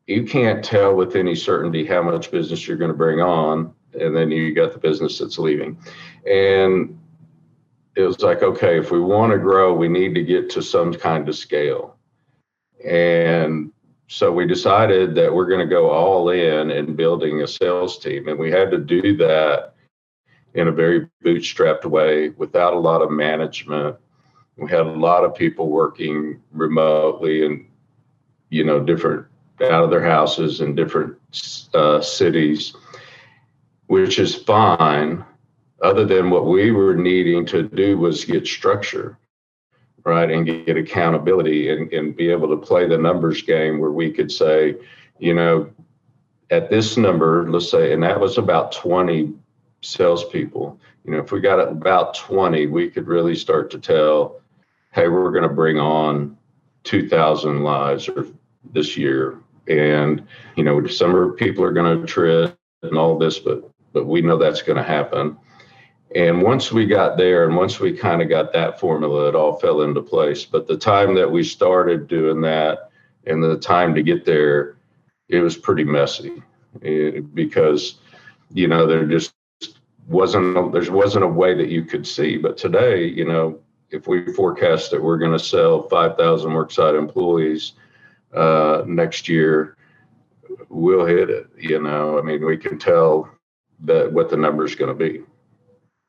[0.05, 4.15] you can't tell with any certainty how much business you're going to bring on, and
[4.15, 5.77] then you got the business that's leaving.
[6.29, 6.99] And
[7.95, 10.93] it was like, okay, if we want to grow, we need to get to some
[10.93, 11.95] kind of scale.
[12.87, 13.71] And
[14.07, 18.27] so we decided that we're going to go all in in building a sales team
[18.27, 19.73] and we had to do that
[20.53, 23.95] in a very bootstrapped way without a lot of management.
[24.57, 27.65] We had a lot of people working remotely and
[28.49, 29.27] you know different
[29.61, 31.17] out of their houses in different
[31.73, 32.75] uh, cities
[33.87, 35.23] which is fine
[35.81, 39.17] other than what we were needing to do was get structure
[40.07, 44.09] right, and get accountability and, and be able to play the numbers game where we
[44.09, 44.73] could say,
[45.19, 45.69] you know,
[46.49, 49.33] at this number, let's say, and that was about 20
[49.87, 50.79] salespeople.
[51.05, 54.41] You know, if we got about 20, we could really start to tell,
[54.93, 56.37] hey, we're going to bring on
[56.83, 58.27] 2,000 lives or
[58.73, 59.39] this year.
[59.67, 64.21] And, you know, some people are going to trip and all this, but but we
[64.21, 65.35] know that's going to happen.
[66.15, 69.57] And once we got there and once we kind of got that formula, it all
[69.57, 70.45] fell into place.
[70.45, 72.91] But the time that we started doing that
[73.25, 74.77] and the time to get there,
[75.29, 76.43] it was pretty messy
[76.81, 77.95] it, eh, because,
[78.53, 79.33] you know, they're just
[80.07, 82.37] wasn't, a, there wasn't a way that you could see.
[82.37, 87.73] But today, you know, if we forecast that we're going to sell 5,000 worksite employees
[88.33, 89.77] uh, next year,
[90.69, 91.47] we'll hit it.
[91.57, 93.29] You know, I mean, we can tell
[93.81, 95.23] that what the number is going to be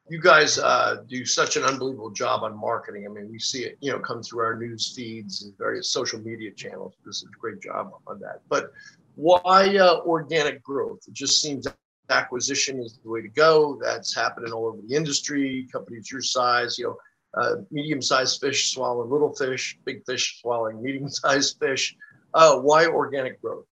[0.08, 3.06] you guys uh, do such an unbelievable job on marketing.
[3.06, 6.20] I mean, we see it, you know, come through our news feeds and various social
[6.20, 6.94] media channels.
[7.04, 8.40] This is a great job on that.
[8.48, 8.72] But
[9.16, 11.00] why uh, organic growth?
[11.06, 11.66] It just seems
[12.10, 13.78] acquisition is the way to go.
[13.82, 15.68] That's happening all over the industry.
[15.72, 16.96] Companies your size, you know,
[17.34, 21.96] uh, medium-sized fish swallowing little fish, big fish swallowing medium-sized fish.
[22.34, 23.64] Uh, why organic growth?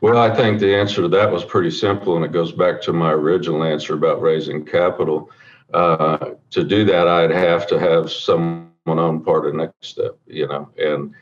[0.00, 2.92] Well, I think the answer to that was pretty simple, and it goes back to
[2.92, 5.30] my original answer about raising capital.
[5.72, 10.70] Uh, to do that, I'd have to have someone on part of Nextep, you know,
[10.78, 11.14] and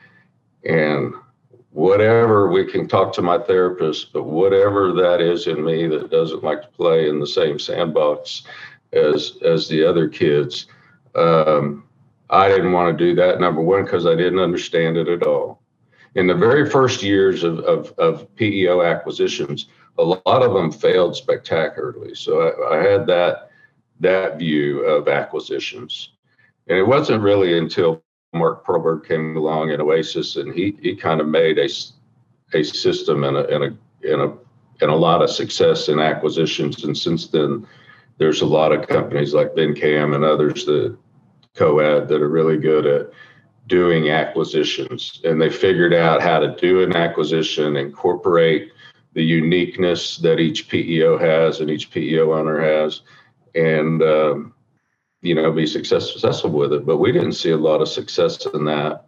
[0.64, 1.14] and
[1.72, 6.44] whatever we can talk to my therapist, but whatever that is in me that doesn't
[6.44, 8.42] like to play in the same sandbox
[8.92, 10.66] as as the other kids,
[11.14, 11.84] um,
[12.30, 13.40] I didn't want to do that.
[13.40, 15.62] Number one, because I didn't understand it at all.
[16.14, 21.16] In the very first years of, of, of PEO acquisitions, a lot of them failed
[21.16, 22.14] spectacularly.
[22.14, 23.50] So I, I had that
[24.00, 26.10] that view of acquisitions.
[26.68, 28.02] And it wasn't really until
[28.32, 31.68] Mark Perlberg came along in Oasis and he, he kind of made a,
[32.54, 34.32] a system and a, and a, and a,
[34.80, 36.84] and a lot of success in acquisitions.
[36.84, 37.66] And since then,
[38.18, 40.96] there's a lot of companies like BenCam and others that
[41.54, 43.10] Coad that are really good at
[43.66, 45.20] doing acquisitions.
[45.24, 48.72] And they figured out how to do an acquisition, incorporate
[49.12, 53.02] the uniqueness that each PEO has and each PEO owner has
[53.54, 54.54] and um,
[55.22, 56.84] you know be success, successful with it.
[56.84, 59.06] But we didn't see a lot of success in that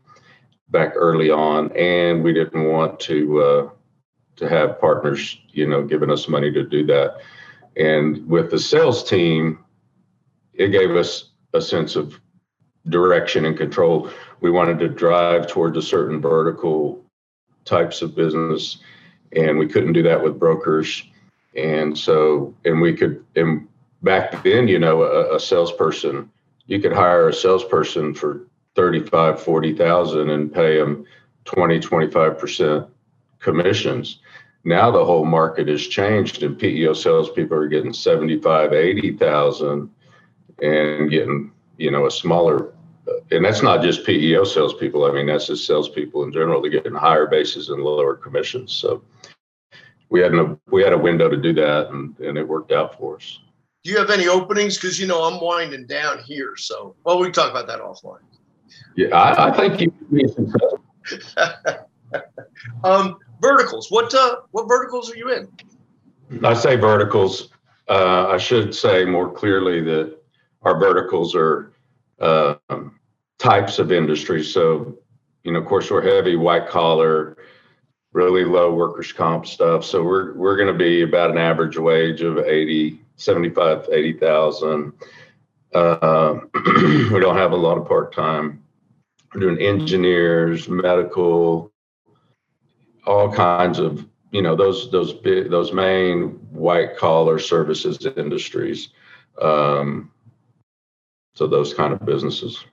[0.70, 3.68] back early on, and we didn't want to uh,
[4.36, 7.18] to have partners, you know, giving us money to do that.
[7.76, 9.58] And with the sales team,
[10.54, 12.20] it gave us a sense of
[12.88, 14.10] direction and control.
[14.40, 17.04] We wanted to drive towards a certain vertical
[17.64, 18.78] types of business,
[19.34, 21.02] and we couldn't do that with brokers
[21.56, 23.68] And so, and we could, and
[24.04, 26.30] back then, you know, a, a salesperson,
[26.66, 28.46] you could hire a salesperson for
[28.76, 31.04] 35, 40,000 and pay them
[31.46, 32.88] 20, 25%
[33.40, 34.20] commissions.
[34.64, 39.90] Now the whole market has changed and PEO salespeople are getting 75, 80,000
[40.62, 42.72] and getting, you know, a smaller,
[43.30, 45.04] and that's not just PEO salespeople.
[45.04, 46.62] I mean, that's just salespeople in general.
[46.62, 48.72] They're getting higher bases and lower commissions.
[48.72, 49.02] So
[50.08, 52.98] we had a, we had a window to do that and, and it worked out
[52.98, 53.40] for us.
[53.84, 54.76] Do you have any openings?
[54.76, 56.54] Because, you know, I'm winding down here.
[56.56, 58.20] So, well, we can talk about that offline.
[58.96, 60.82] Yeah, I, I think you be successful.
[62.84, 63.90] um, verticals.
[63.90, 65.48] What uh, what verticals are you in?
[66.42, 67.50] I say verticals.
[67.88, 70.16] Uh, I should say more clearly that
[70.62, 71.74] our verticals are
[72.20, 72.54] uh,
[73.38, 74.52] types of industries.
[74.52, 74.96] So,
[75.42, 77.36] you know, of course, we're heavy white collar,
[78.14, 79.84] really low workers' comp stuff.
[79.84, 84.92] So we're we're going to be about an average wage of 80, 75, 80,000.
[85.74, 88.62] Uh, we don't have a lot of part time.
[89.34, 91.72] We're doing engineers, medical,
[93.04, 98.90] all kinds of you know those those big those main white collar services industries.
[99.42, 100.10] Um,
[101.34, 102.64] so those kind of businesses.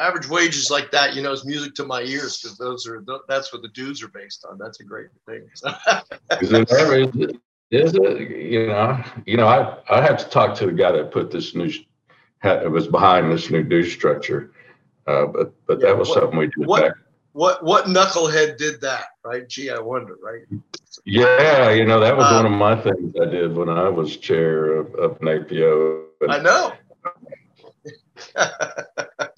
[0.00, 3.52] Average wages like that, you know, is music to my ears because those are that's
[3.52, 4.56] what the dues are based on.
[4.58, 5.42] That's a great thing.
[6.40, 7.36] is, it, is, it,
[7.70, 8.30] is it?
[8.30, 11.54] You know, you know, I I have to talk to the guy that put this
[11.54, 11.70] new
[12.42, 14.52] it was behind this new due structure.
[15.06, 16.92] Uh, but but yeah, that was what, something we did what, back.
[17.32, 19.06] What what knucklehead did that?
[19.24, 19.48] Right?
[19.48, 20.16] Gee, I wonder.
[20.22, 20.42] Right?
[21.04, 24.16] Yeah, you know that was um, one of my things I did when I was
[24.16, 26.04] chair of, of NAPEO.
[26.28, 26.72] I know.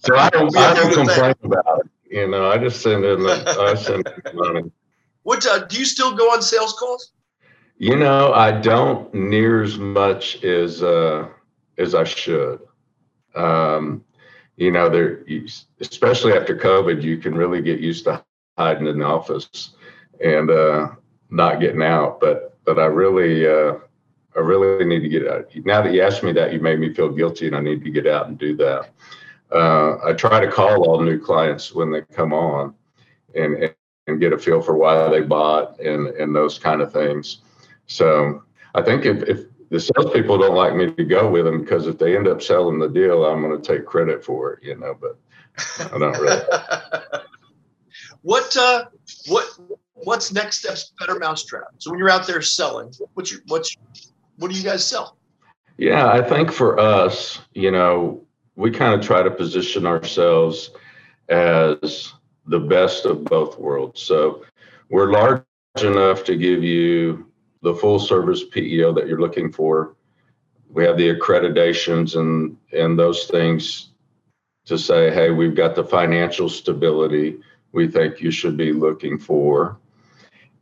[0.04, 1.90] so I don't, I don't complain about it.
[2.10, 4.70] You know, I just send in the, I send in money.
[5.22, 7.12] What uh, do you still go on sales calls?
[7.78, 11.28] You know, I don't near as much as uh,
[11.78, 12.60] as I should.
[13.34, 14.04] Um,
[14.56, 15.24] you know, there,
[15.80, 18.22] especially after COVID, you can really get used to
[18.58, 19.70] hiding in the office
[20.22, 20.88] and uh,
[21.30, 22.20] not getting out.
[22.20, 23.78] But but I really uh,
[24.36, 25.50] I really need to get out.
[25.64, 27.90] Now that you asked me that, you made me feel guilty, and I need to
[27.90, 28.90] get out and do that.
[29.52, 32.74] Uh, I try to call all new clients when they come on,
[33.34, 33.74] and
[34.06, 37.38] and get a feel for why they bought and and those kind of things.
[37.86, 38.42] So
[38.74, 41.98] I think if if the salespeople don't like me to go with them because if
[41.98, 44.94] they end up selling the deal, I'm going to take credit for it, you know.
[45.00, 45.18] But
[45.92, 46.42] I don't really.
[48.22, 48.84] what uh,
[49.28, 49.46] what
[49.94, 50.92] what's Nextep's?
[51.00, 51.68] Better mousetrap.
[51.78, 53.76] So when you're out there selling, what's your what's
[54.36, 55.16] what do you guys sell?
[55.78, 58.26] Yeah, I think for us, you know,
[58.62, 60.70] we kind of try to position ourselves
[61.28, 62.12] as
[62.46, 64.00] the best of both worlds.
[64.00, 64.44] So
[64.88, 65.42] we're large
[65.82, 67.26] enough to give you
[67.62, 69.96] the full service PEO that you're looking for.
[70.70, 73.90] We have the accreditations and and those things
[74.66, 77.40] to say, hey, we've got the financial stability
[77.72, 79.76] we think you should be looking for.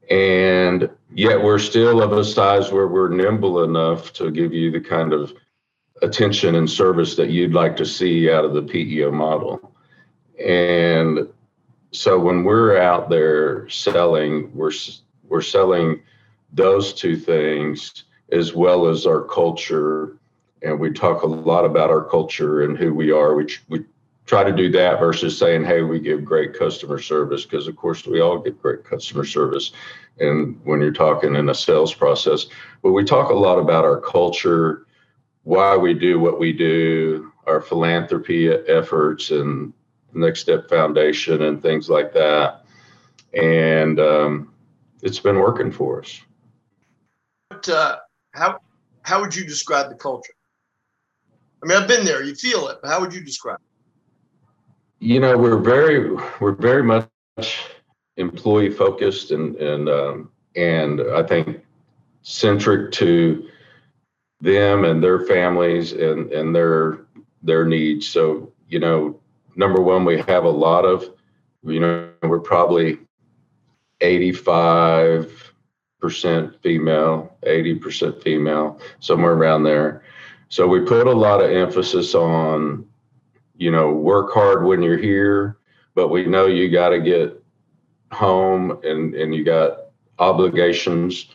[0.09, 4.81] And yet we're still of a size where we're nimble enough to give you the
[4.81, 5.35] kind of
[6.03, 9.73] attention and service that you'd like to see out of the PEO model.
[10.45, 11.29] And
[11.93, 14.73] so when we're out there selling, we're
[15.29, 16.03] we're selling
[16.53, 20.17] those two things as well as our culture.
[20.63, 23.35] And we talk a lot about our culture and who we are.
[23.35, 23.85] We, we
[24.27, 28.07] try to do that versus saying hey we give great customer service because of course
[28.07, 29.73] we all get great customer service.
[30.19, 32.47] And when you're talking in a sales process
[32.83, 34.87] but we talk a lot about our culture
[35.51, 39.73] why we do what we do our philanthropy efforts and
[40.15, 42.65] Nextep foundation and things like that
[43.33, 44.53] and um,
[45.03, 46.21] it's been working for us
[47.69, 47.97] uh,
[48.33, 48.59] how
[49.03, 50.33] how would you describe the culture?
[51.63, 52.23] I mean, I've been there.
[52.23, 52.79] You feel it.
[52.83, 55.05] But how would you describe it?
[55.07, 57.09] You know, we're very we're very much
[58.17, 61.65] employee focused and and um, and I think
[62.23, 63.49] centric to
[64.41, 67.01] them and their families and and their
[67.43, 68.09] their needs.
[68.09, 69.20] So you know,
[69.57, 71.09] number one, we have a lot of
[71.62, 72.99] you know we're probably
[74.01, 75.53] 85
[76.01, 80.03] percent female, 80% female, somewhere around there.
[80.49, 82.86] So we put a lot of emphasis on,
[83.57, 85.59] you know, work hard when you're here,
[85.95, 87.43] but we know you got to get
[88.12, 91.26] home and, and you got obligations.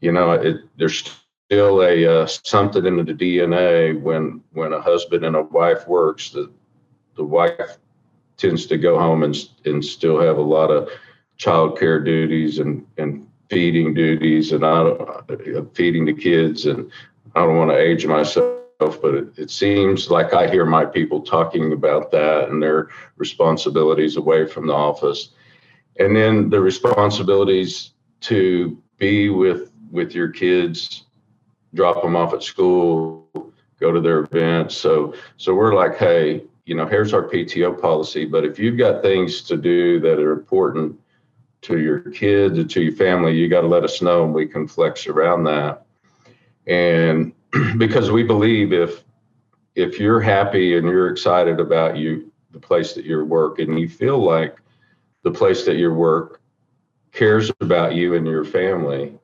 [0.00, 1.08] You know, it, there's
[1.52, 6.30] still a uh, something in the DNA when when a husband and a wife works
[6.30, 6.50] that
[7.14, 7.76] the wife
[8.38, 9.36] tends to go home and
[9.66, 10.88] and still have a lot of
[11.36, 16.90] child care duties and and feeding duties and I don't, feeding the kids and
[17.34, 21.20] I don't want to age myself, but it, it seems like I hear my people
[21.20, 22.88] talking about that and their
[23.18, 25.34] responsibilities away from the office.
[25.98, 27.90] And then the responsibilities
[28.22, 31.04] to be with with your kids,
[31.74, 33.28] drop them off at school,
[33.80, 34.76] go to their events.
[34.76, 39.02] So so we're like, hey, you know, here's our PTO policy, but if you've got
[39.02, 40.98] things to do that are important
[41.62, 44.46] to your kids or to your family, you got to let us know and we
[44.46, 45.84] can flex around that.
[46.66, 47.32] And
[47.78, 49.04] because we believe if
[49.74, 53.88] if you're happy and you're excited about you the place that you work and you
[53.88, 54.56] feel like
[55.22, 56.42] the place that you work
[57.12, 59.18] cares about you and your family,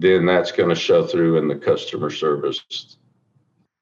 [0.00, 2.96] then that's going to show through in the customer service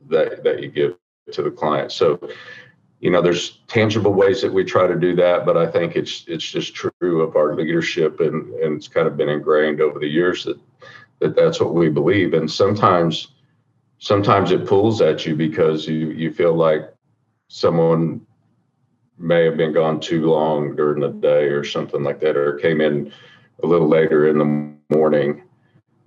[0.08, 0.96] that that you give
[1.32, 1.92] to the client.
[1.92, 2.20] So,
[3.00, 6.24] you know, there's tangible ways that we try to do that, but I think it's
[6.26, 10.08] it's just true of our leadership and and it's kind of been ingrained over the
[10.08, 10.58] years that
[11.20, 12.34] that that's what we believe.
[12.34, 13.28] And sometimes
[13.98, 16.92] sometimes it pulls at you because you you feel like
[17.48, 18.26] someone
[19.18, 22.80] may have been gone too long during the day or something like that, or came
[22.80, 23.12] in
[23.62, 25.42] a little later in the morning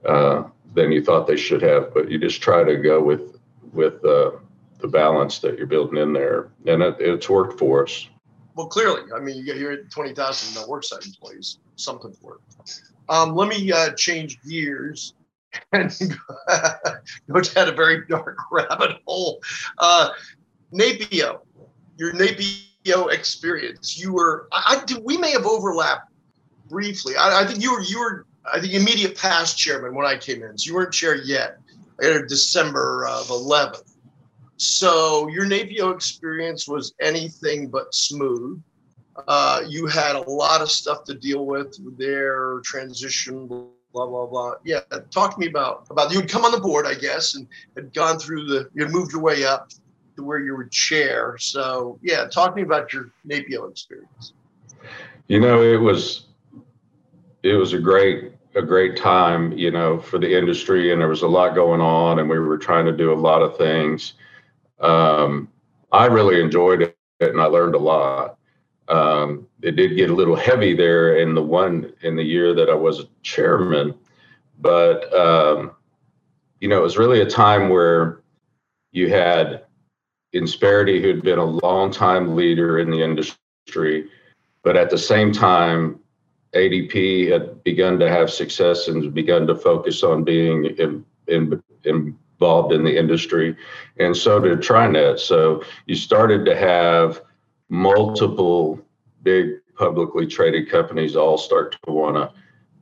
[0.06, 0.44] uh,
[0.74, 1.94] than you thought they should have.
[1.94, 3.40] But you just try to go with
[3.74, 4.32] with uh,
[4.80, 8.08] the balance that you're building in there, and it, it's worked for us.
[8.56, 12.82] Well, clearly, I mean, you get here at twenty thousand worksite employees, something's worked.
[13.10, 15.14] Um, let me uh, change gears
[15.74, 15.92] and
[17.32, 19.42] go down a very dark rabbit hole.
[19.78, 20.10] Uh,
[20.74, 21.42] NAPEO,
[21.98, 24.00] your NAPEO experience.
[24.00, 26.12] You were, I, I we may have overlapped
[26.70, 27.16] briefly.
[27.18, 30.44] I, I, think you were, you were, I think immediate past chairman when I came
[30.44, 30.58] in.
[30.58, 31.58] So you weren't chair yet.
[32.02, 33.94] In December of 11th.
[34.58, 38.62] So your NAPEO experience was anything but smooth.
[39.28, 44.54] Uh, you had a lot of stuff to deal with their transition, blah blah blah.
[44.64, 44.80] Yeah,
[45.12, 47.94] talk to me about about you had come on the board, I guess, and had
[47.94, 49.70] gone through the you moved your way up
[50.16, 51.38] to where you were chair.
[51.38, 54.34] So yeah, talk to me about your NAPEO experience.
[55.28, 56.28] You know, it was
[57.44, 61.22] it was a great a great time, you know, for the industry, and there was
[61.22, 64.14] a lot going on, and we were trying to do a lot of things
[64.82, 65.48] um,
[65.92, 68.38] I really enjoyed it and I learned a lot.
[68.88, 72.70] Um, it did get a little heavy there in the one in the year that
[72.70, 73.94] I was chairman,
[74.60, 75.72] but um,
[76.60, 78.22] you know it was really a time where
[78.92, 79.66] you had
[80.34, 84.10] Insperity, who'd been a long time leader in the industry,
[84.64, 86.00] but at the same time,
[86.54, 92.18] ADP had begun to have success and begun to focus on being in, in, in
[92.42, 93.56] involved in the industry,
[94.00, 95.20] and so did TriNet.
[95.20, 97.22] So you started to have
[97.70, 98.80] multiple
[99.22, 102.32] big publicly traded companies all start to want to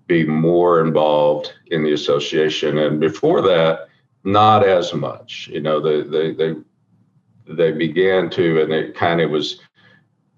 [0.08, 2.78] be more involved in the association.
[2.78, 3.90] And before that,
[4.24, 5.50] not as much.
[5.52, 6.56] You know, they they they
[7.46, 9.60] they began to, and it kind of was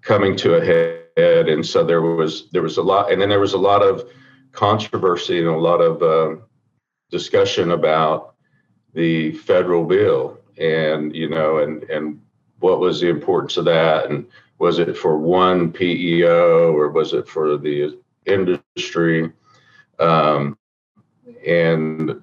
[0.00, 1.01] coming to a head.
[1.16, 4.08] And so there was there was a lot, and then there was a lot of
[4.52, 6.40] controversy and a lot of uh,
[7.10, 8.34] discussion about
[8.94, 12.20] the federal bill and you know and and
[12.58, 14.26] what was the importance of that and
[14.58, 19.32] was it for one PEO or was it for the industry?
[19.98, 20.56] Um,
[21.44, 22.22] and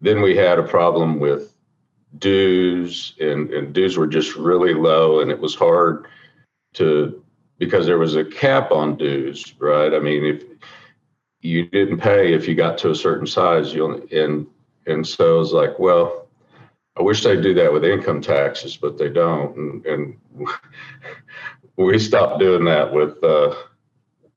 [0.00, 1.54] then we had a problem with
[2.18, 6.08] dues and, and dues were just really low and it was hard
[6.74, 7.21] to
[7.58, 9.94] because there was a cap on dues right?
[9.94, 10.44] I mean if
[11.40, 14.46] you didn't pay if you got to a certain size you'll and
[14.86, 16.28] and so I was like, well,
[16.98, 19.56] I wish they'd do that with income taxes, but they don't.
[19.56, 20.16] And, and
[21.76, 23.54] we stopped doing that with uh,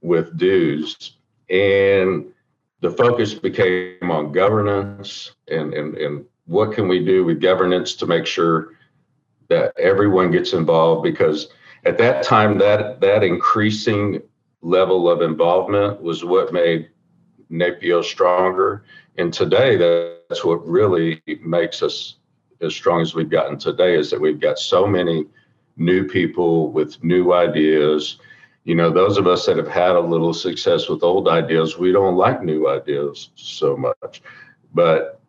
[0.01, 1.17] with dues,
[1.49, 2.25] and
[2.81, 8.05] the focus became on governance and, and and what can we do with governance to
[8.05, 8.73] make sure
[9.49, 11.03] that everyone gets involved?
[11.03, 11.47] Because
[11.85, 14.21] at that time that that increasing
[14.61, 16.89] level of involvement was what made
[17.51, 18.83] NAPEO stronger.
[19.17, 19.77] And today
[20.27, 22.15] that's what really makes us
[22.61, 25.25] as strong as we've gotten today is that we've got so many
[25.77, 28.17] new people with new ideas.
[28.63, 31.91] You know those of us that have had a little success with old ideas we
[31.91, 34.23] don't like new ideas so much.
[34.73, 35.19] But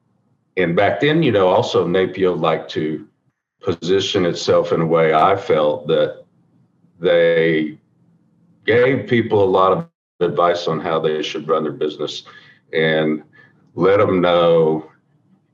[0.56, 3.06] and back then you know also NAPEO liked to
[3.60, 6.25] position itself in a way i felt that
[6.98, 7.78] they
[8.64, 9.88] gave people a lot of
[10.20, 12.24] advice on how they should run their business
[12.72, 13.22] and
[13.74, 14.90] let them know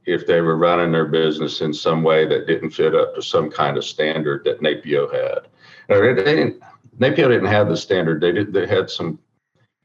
[0.07, 3.51] if they were running their business in some way that didn't fit up to some
[3.51, 5.49] kind of standard that NAPEO had.
[5.89, 6.61] Didn't,
[6.99, 8.21] NAPEO didn't have the standard.
[8.21, 8.53] They did.
[8.53, 9.19] They had some.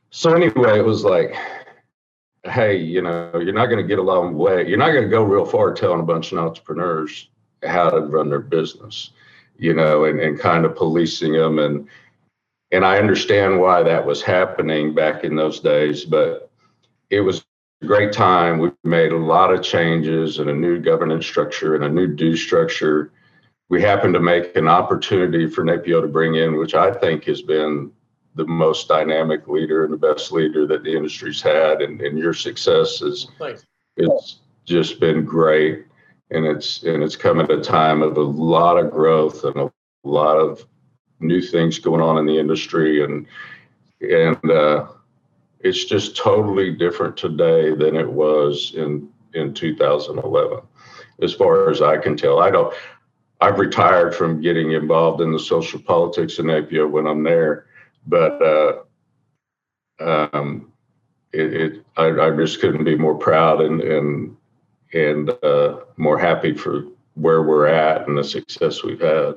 [0.09, 1.35] So anyway, it was like
[2.51, 4.67] hey, you know, you're not going to get a long way.
[4.67, 7.29] You're not going to go real far telling a bunch of entrepreneurs
[7.63, 9.11] how to run their business,
[9.57, 11.59] you know, and, and kind of policing them.
[11.59, 11.87] And,
[12.71, 16.49] and I understand why that was happening back in those days, but
[17.09, 17.43] it was
[17.81, 18.59] a great time.
[18.59, 22.35] We made a lot of changes and a new governance structure and a new due
[22.35, 23.11] structure.
[23.69, 27.41] We happened to make an opportunity for NAPEO to bring in, which I think has
[27.41, 27.91] been
[28.35, 31.81] the most dynamic leader and the best leader that the industry's had.
[31.81, 33.27] And, and your success is
[33.97, 35.85] it's just been great.
[36.31, 39.71] And it's and it's come at a time of a lot of growth and a
[40.03, 40.65] lot of
[41.19, 43.25] new things going on in the industry and
[44.01, 44.87] and uh,
[45.59, 50.59] it's just totally different today than it was in in 2011
[51.21, 52.73] as far as i can tell i don't
[53.41, 57.65] i've retired from getting involved in the social politics in NAPEO when i'm there
[58.05, 60.71] but uh, um,
[61.33, 64.36] it, it I, I, just couldn't be more proud and and
[64.93, 66.85] and uh, more happy for
[67.15, 69.35] where we're at and the success we've had.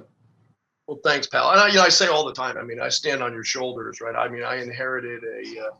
[0.86, 1.50] Well, thanks, pal.
[1.50, 2.56] And I, you know, I say all the time.
[2.58, 4.14] I mean, I stand on your shoulders, right?
[4.14, 5.70] I mean, I inherited a uh,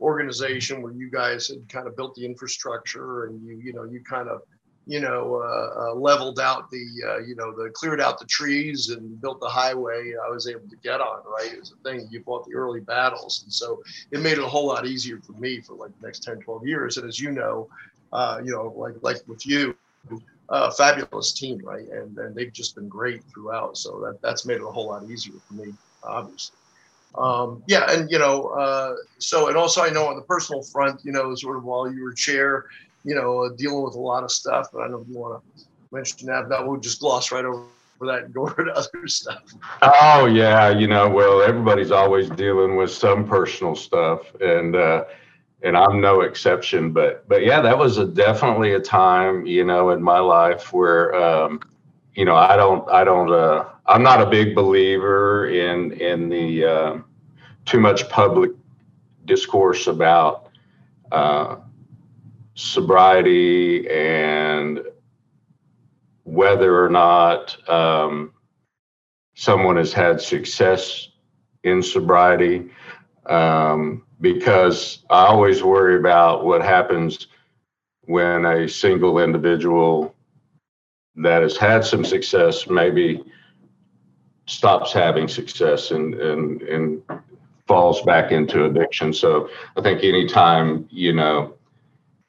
[0.00, 4.02] organization where you guys had kind of built the infrastructure, and you, you know, you
[4.02, 4.42] kind of
[4.86, 8.88] you know, uh, uh, leveled out the, uh, you know, the cleared out the trees
[8.88, 11.52] and built the highway I was able to get on, right?
[11.52, 12.08] It was a thing.
[12.10, 13.42] You fought the early battles.
[13.44, 16.24] And so it made it a whole lot easier for me for like the next
[16.24, 16.96] 10, 12 years.
[16.96, 17.68] And as you know,
[18.12, 19.74] uh, you know, like, like with you,
[20.48, 21.88] uh, fabulous team, right?
[21.88, 23.76] And, and they've just been great throughout.
[23.76, 26.56] So that, that's made it a whole lot easier for me, obviously.
[27.16, 31.00] Um, yeah, and you know, uh, so and also I know on the personal front,
[31.04, 32.66] you know, sort of while you were chair,
[33.04, 34.68] you know, uh, dealing with a lot of stuff.
[34.72, 36.48] But I don't want to mention that.
[36.48, 37.66] That we'll just gloss right over
[38.02, 39.42] that and go over to other stuff.
[39.82, 45.04] Oh yeah, you know, well, everybody's always dealing with some personal stuff, and uh,
[45.62, 46.92] and I'm no exception.
[46.92, 51.14] But but yeah, that was a, definitely a time, you know, in my life where,
[51.14, 51.60] um,
[52.14, 56.64] you know, I don't I don't uh, I'm not a big believer in in the
[56.64, 56.98] uh,
[57.64, 58.50] too much public
[59.24, 60.48] discourse about.
[61.12, 61.56] Uh,
[62.60, 64.80] sobriety and
[66.24, 68.32] whether or not um,
[69.34, 71.08] someone has had success
[71.64, 72.70] in sobriety
[73.26, 77.26] um, because I always worry about what happens
[78.02, 80.14] when a single individual
[81.16, 83.22] that has had some success maybe
[84.46, 87.02] stops having success and and and
[87.66, 89.12] falls back into addiction.
[89.12, 91.54] So I think anytime you know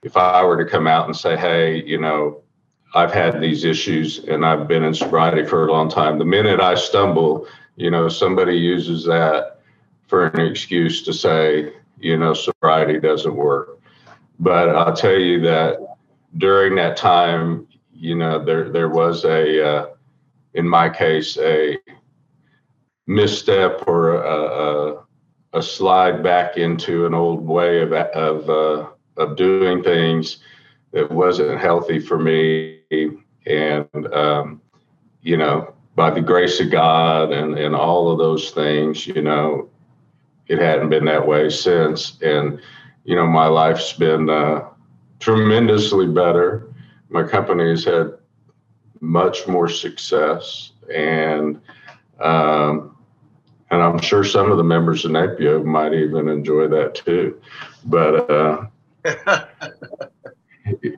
[0.03, 2.41] if I were to come out and say, hey, you know,
[2.93, 6.59] I've had these issues and I've been in sobriety for a long time, the minute
[6.59, 9.59] I stumble, you know, somebody uses that
[10.07, 13.79] for an excuse to say, you know, sobriety doesn't work.
[14.39, 15.77] But I'll tell you that
[16.37, 19.85] during that time, you know, there there was a, uh,
[20.53, 21.77] in my case, a
[23.07, 25.03] misstep or a, a,
[25.53, 28.87] a slide back into an old way of of uh,
[29.17, 30.39] of doing things
[30.91, 32.79] that wasn't healthy for me.
[33.45, 34.61] And, um,
[35.21, 39.69] you know, by the grace of God and, and all of those things, you know,
[40.51, 42.17] it hadn't been that way since.
[42.21, 42.59] And,
[43.05, 44.67] you know, my life's been uh,
[45.19, 46.73] tremendously better.
[47.07, 48.17] My company has had
[48.99, 50.73] much more success.
[50.93, 51.61] And,
[52.19, 52.97] um,
[53.69, 57.39] and I'm sure some of the members of NAPEO might even enjoy that too.
[57.85, 58.65] But uh,
[59.05, 59.47] yeah,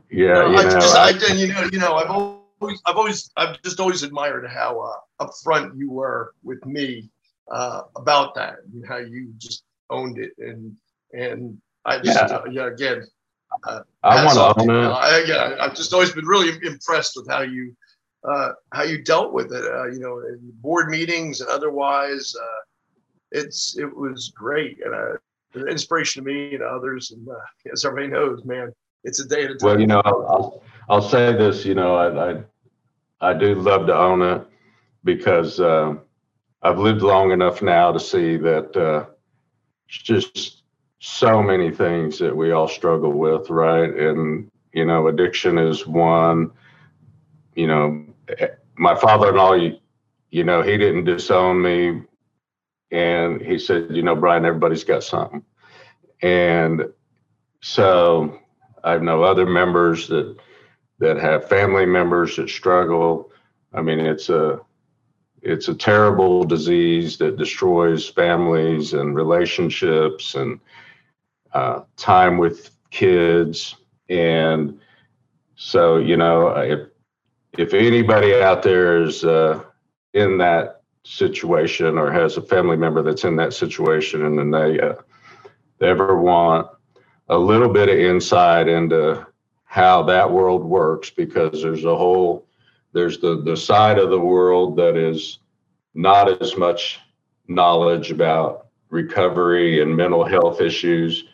[0.09, 3.61] you know, I just, I, and you know, you know, I've always, I've always, I've
[3.61, 7.11] just always admired how uh, upfront you were with me
[7.51, 10.75] uh, about that and how you just owned it, and
[11.13, 13.03] and I just, yeah, uh, yeah again,
[13.67, 14.87] uh, I want to own it.
[14.87, 17.75] I, yeah, I've just always been really impressed with how you
[18.27, 19.65] uh, how you dealt with it.
[19.65, 22.35] Uh, you know, in board meetings and otherwise.
[22.39, 22.59] Uh,
[23.33, 25.17] it's it was great, and uh,
[25.55, 27.11] an inspiration to me and others.
[27.11, 27.33] And uh,
[27.73, 28.71] as everybody knows, man,
[29.03, 29.67] it's a day at a time.
[29.67, 32.43] Well, you know, I'll, I'll say this, you know, I, I,
[33.21, 34.47] I do love to own it
[35.03, 35.95] because uh,
[36.63, 39.05] I've lived long enough now to see that uh,
[39.87, 40.63] it's just
[40.99, 43.93] so many things that we all struggle with, right?
[43.93, 46.51] And, you know, addiction is one,
[47.55, 48.05] you know,
[48.77, 49.77] my father-in-law, you,
[50.31, 52.01] you know, he didn't disown me
[52.91, 55.43] and he said, you know, Brian, everybody's got something.
[56.21, 56.85] And
[57.61, 58.39] so
[58.83, 60.37] I know other members that
[60.99, 63.31] that have family members that struggle.
[63.73, 64.61] I mean, it's a
[65.43, 70.59] it's a terrible disease that destroys families and relationships and
[71.51, 73.75] uh, time with kids.
[74.07, 74.79] And
[75.55, 76.87] so, you know, if,
[77.57, 79.61] if anybody out there is uh,
[80.13, 84.79] in that situation or has a family member that's in that situation and then they,
[84.79, 84.93] uh,
[85.79, 86.67] they ever want
[87.27, 89.27] a little bit of insight into
[89.65, 92.47] how that world works because there's a whole
[92.93, 95.39] there's the the side of the world that is
[95.93, 96.99] not as much
[97.47, 101.25] knowledge about recovery and mental health issues.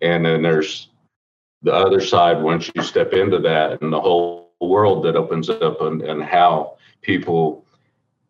[0.00, 0.88] And then there's
[1.62, 5.80] the other side once you step into that and the whole world that opens up
[5.80, 7.64] and, and how people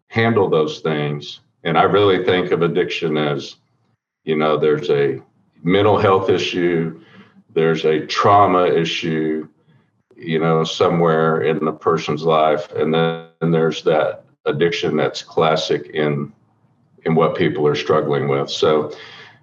[0.09, 1.41] handle those things.
[1.65, 3.57] And i really think of addiction as
[4.25, 5.23] you know there's a
[5.63, 7.01] mental health issue
[7.55, 9.49] there's a trauma issue
[10.23, 15.87] you know somewhere in a person's life and then and there's that addiction that's classic
[15.95, 16.33] in
[17.05, 18.93] in what people are struggling with so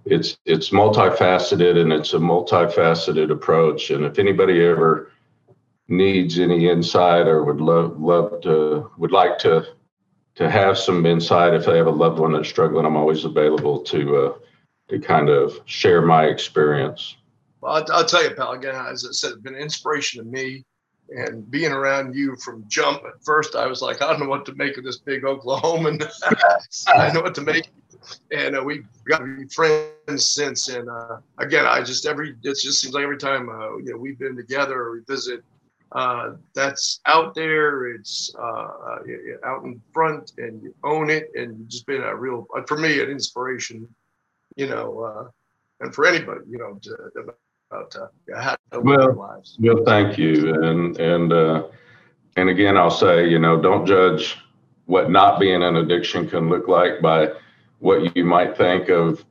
[0.06, 3.92] it's it's multifaceted and it's a multifaceted approach.
[3.92, 5.12] And if anybody ever
[5.88, 9.66] needs any insight or would love love to would like to
[10.36, 13.80] to have some insight if they have a loved one that's struggling, I'm always available
[13.84, 14.34] to uh,
[14.90, 17.18] to kind of share my experience.
[17.62, 18.52] Well, I'll, I'll tell you, pal.
[18.52, 20.64] Again, as I said, it's been an inspiration to me
[21.12, 24.46] and being around you from jump at first i was like i don't know what
[24.46, 26.02] to make of this big oklahoman
[26.88, 27.70] i don't know what to make
[28.32, 30.70] and uh, we got to be friends since.
[30.70, 33.98] And uh, again, I just every it just seems like every time uh, you know
[33.98, 35.44] we've been together or we visit,
[35.94, 37.88] uh, that's out there.
[37.88, 39.00] It's uh, uh,
[39.46, 43.02] out in front, and you own it, and you've just been a real for me
[43.02, 43.88] an inspiration,
[44.56, 45.32] you know,
[45.80, 47.34] and for anybody, you know, to,
[47.70, 48.08] about uh,
[48.40, 49.58] how to well, lives.
[49.60, 51.32] Well, thank you, and and
[52.36, 54.38] and again, I'll say, you know, don't judge
[54.86, 57.30] what not being an addiction can look like by
[57.80, 59.24] what you might think of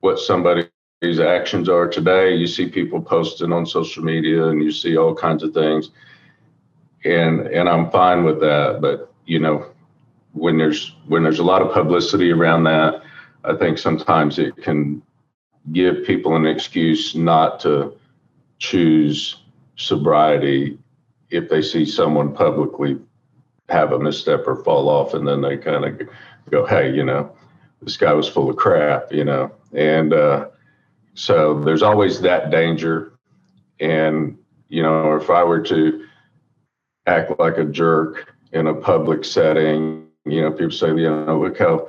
[0.00, 2.34] what somebody's actions are today.
[2.34, 5.90] You see people posting on social media and you see all kinds of things.
[7.04, 8.78] And and I'm fine with that.
[8.80, 9.66] But you know,
[10.32, 13.02] when there's when there's a lot of publicity around that,
[13.44, 15.02] I think sometimes it can
[15.72, 17.96] give people an excuse not to
[18.58, 19.42] choose
[19.76, 20.78] sobriety
[21.30, 22.98] if they see someone publicly
[23.68, 26.08] have a misstep or fall off and then they kind of
[26.50, 27.36] go hey you know
[27.82, 29.50] this guy was full of crap, you know.
[29.72, 30.48] And uh,
[31.14, 33.12] so there's always that danger.
[33.80, 34.38] And,
[34.68, 36.06] you know, if I were to
[37.06, 41.58] act like a jerk in a public setting, you know, people say, you know, look
[41.58, 41.88] how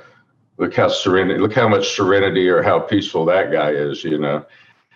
[0.57, 4.45] look how serenity look how much serenity or how peaceful that guy is, you know.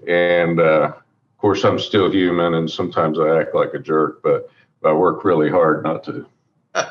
[0.08, 4.50] And uh, of course I'm still human and sometimes I act like a jerk, but
[4.84, 6.26] I work really hard not to.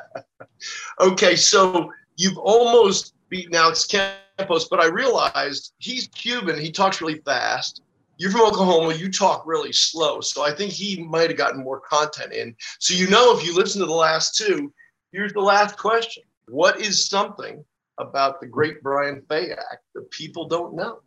[1.00, 6.58] okay, so you've almost beaten Alex Campos, but I realized he's Cuban.
[6.58, 7.82] He talks really fast.
[8.16, 8.94] You're from Oklahoma.
[8.94, 10.20] You talk really slow.
[10.20, 12.54] So I think he might have gotten more content in.
[12.78, 14.72] So, you know, if you listen to the last two,
[15.10, 17.64] here's the last question What is something
[18.00, 21.00] about the great Brian Fayak that people don't know?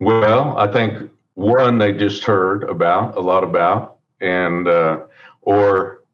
[0.00, 5.00] Well, I think one they just heard about a lot about, and uh,
[5.42, 6.04] or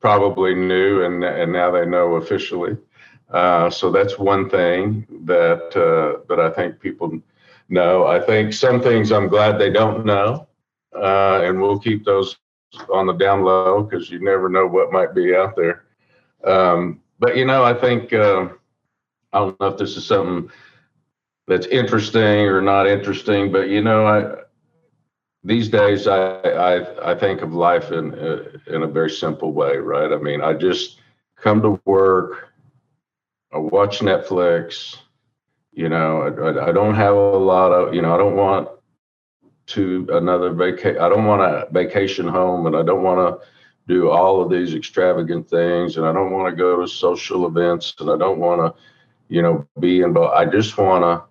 [0.00, 2.76] probably knew, and and now they know officially.
[3.30, 7.18] Uh, so that's one thing that uh, that I think people
[7.68, 8.06] know.
[8.06, 10.46] I think some things I'm glad they don't know,
[10.94, 12.36] uh, and we'll keep those
[12.92, 15.84] on the down low because you never know what might be out there.
[16.44, 18.48] Um, but you know, I think uh,
[19.34, 20.50] I don't know if this is something
[21.46, 24.42] that's interesting or not interesting, but you know, I
[25.42, 28.14] these days I I, I think of life in
[28.66, 30.12] in a very simple way, right?
[30.12, 31.00] I mean, I just
[31.36, 32.54] come to work
[33.54, 34.96] I watch Netflix.
[35.72, 38.68] You know, I, I don't have a lot of, you know, I don't want
[39.66, 41.00] to another vacation.
[41.00, 43.46] I don't want a vacation home and I don't want to
[43.86, 47.94] do all of these extravagant things and I don't want to go to social events
[48.00, 48.82] and I don't want to,
[49.28, 50.34] you know, be involved.
[50.34, 51.24] I just want to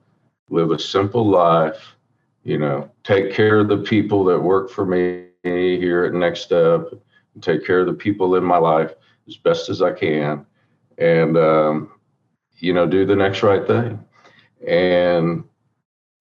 [0.54, 1.96] live a simple life,
[2.44, 7.00] you know, take care of the people that work for me here at Nextep,
[7.42, 8.94] take care of the people in my life
[9.28, 10.46] as best as I can.
[10.98, 11.92] And um,
[12.60, 14.04] you know, do the next right thing.
[14.66, 15.44] And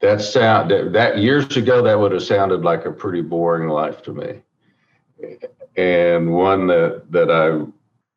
[0.00, 4.02] that sound that, that years ago that would have sounded like a pretty boring life
[4.02, 4.42] to me.
[5.76, 7.64] And one that that I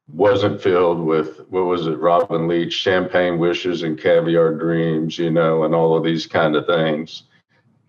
[0.07, 5.63] wasn't filled with what was it, Robin Leach, champagne wishes and caviar dreams, you know,
[5.63, 7.23] and all of these kind of things.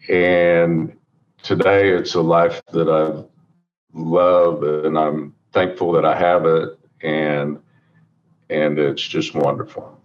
[0.08, 0.96] And
[1.42, 3.22] today it's a life that I
[3.92, 7.58] love and I'm thankful that I have it and
[8.48, 10.00] and it's just wonderful.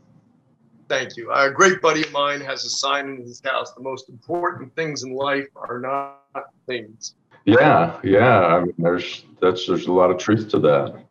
[0.89, 1.31] Thank you.
[1.31, 3.71] A great buddy of mine has a sign in his house.
[3.73, 7.15] The most important things in life are not things.
[7.45, 8.45] Yeah, yeah.
[8.47, 11.05] I mean, there's that's there's a lot of truth to that.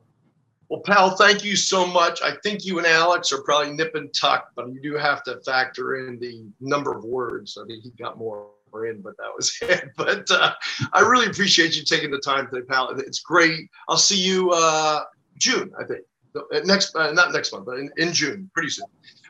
[0.70, 2.22] Well, pal, thank you so much.
[2.22, 5.40] I think you and Alex are probably nip and tuck, but you do have to
[5.40, 7.58] factor in the number of words.
[7.60, 8.50] I think he got more
[8.86, 9.90] in, but that was it.
[9.96, 10.52] But uh,
[10.92, 12.90] I really appreciate you taking the time today, pal.
[12.90, 13.68] It's great.
[13.88, 15.02] I'll see you uh,
[15.38, 16.02] June, I think.
[16.36, 18.86] Uh, next, uh, not next month, but in, in June, pretty soon.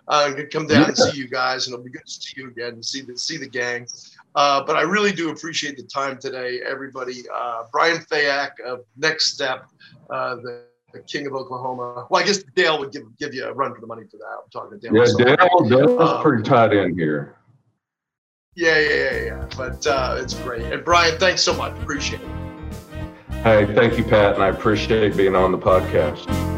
[0.08, 2.34] Uh, I'm gonna come down and see you guys, and it'll be good to see
[2.36, 3.86] you again and see the see the gang.
[4.34, 7.22] Uh, but I really do appreciate the time today, everybody.
[7.72, 9.62] Brian Fayak of Nextep,
[10.08, 12.06] the, the, king of Oklahoma.
[12.10, 14.26] Well, I guess Dale would give give you a run for the money for that.
[14.42, 14.96] I'm talking to Dale.
[14.96, 17.36] Yeah, Dale, Dale's um, pretty tight in here.
[18.56, 19.48] Yeah, yeah, yeah, yeah.
[19.56, 20.62] But uh, it's great.
[20.62, 21.72] And Brian, thanks so much.
[21.80, 22.28] Appreciate it.
[23.42, 26.49] Hey, thank you, Pat, and I appreciate being on the podcast.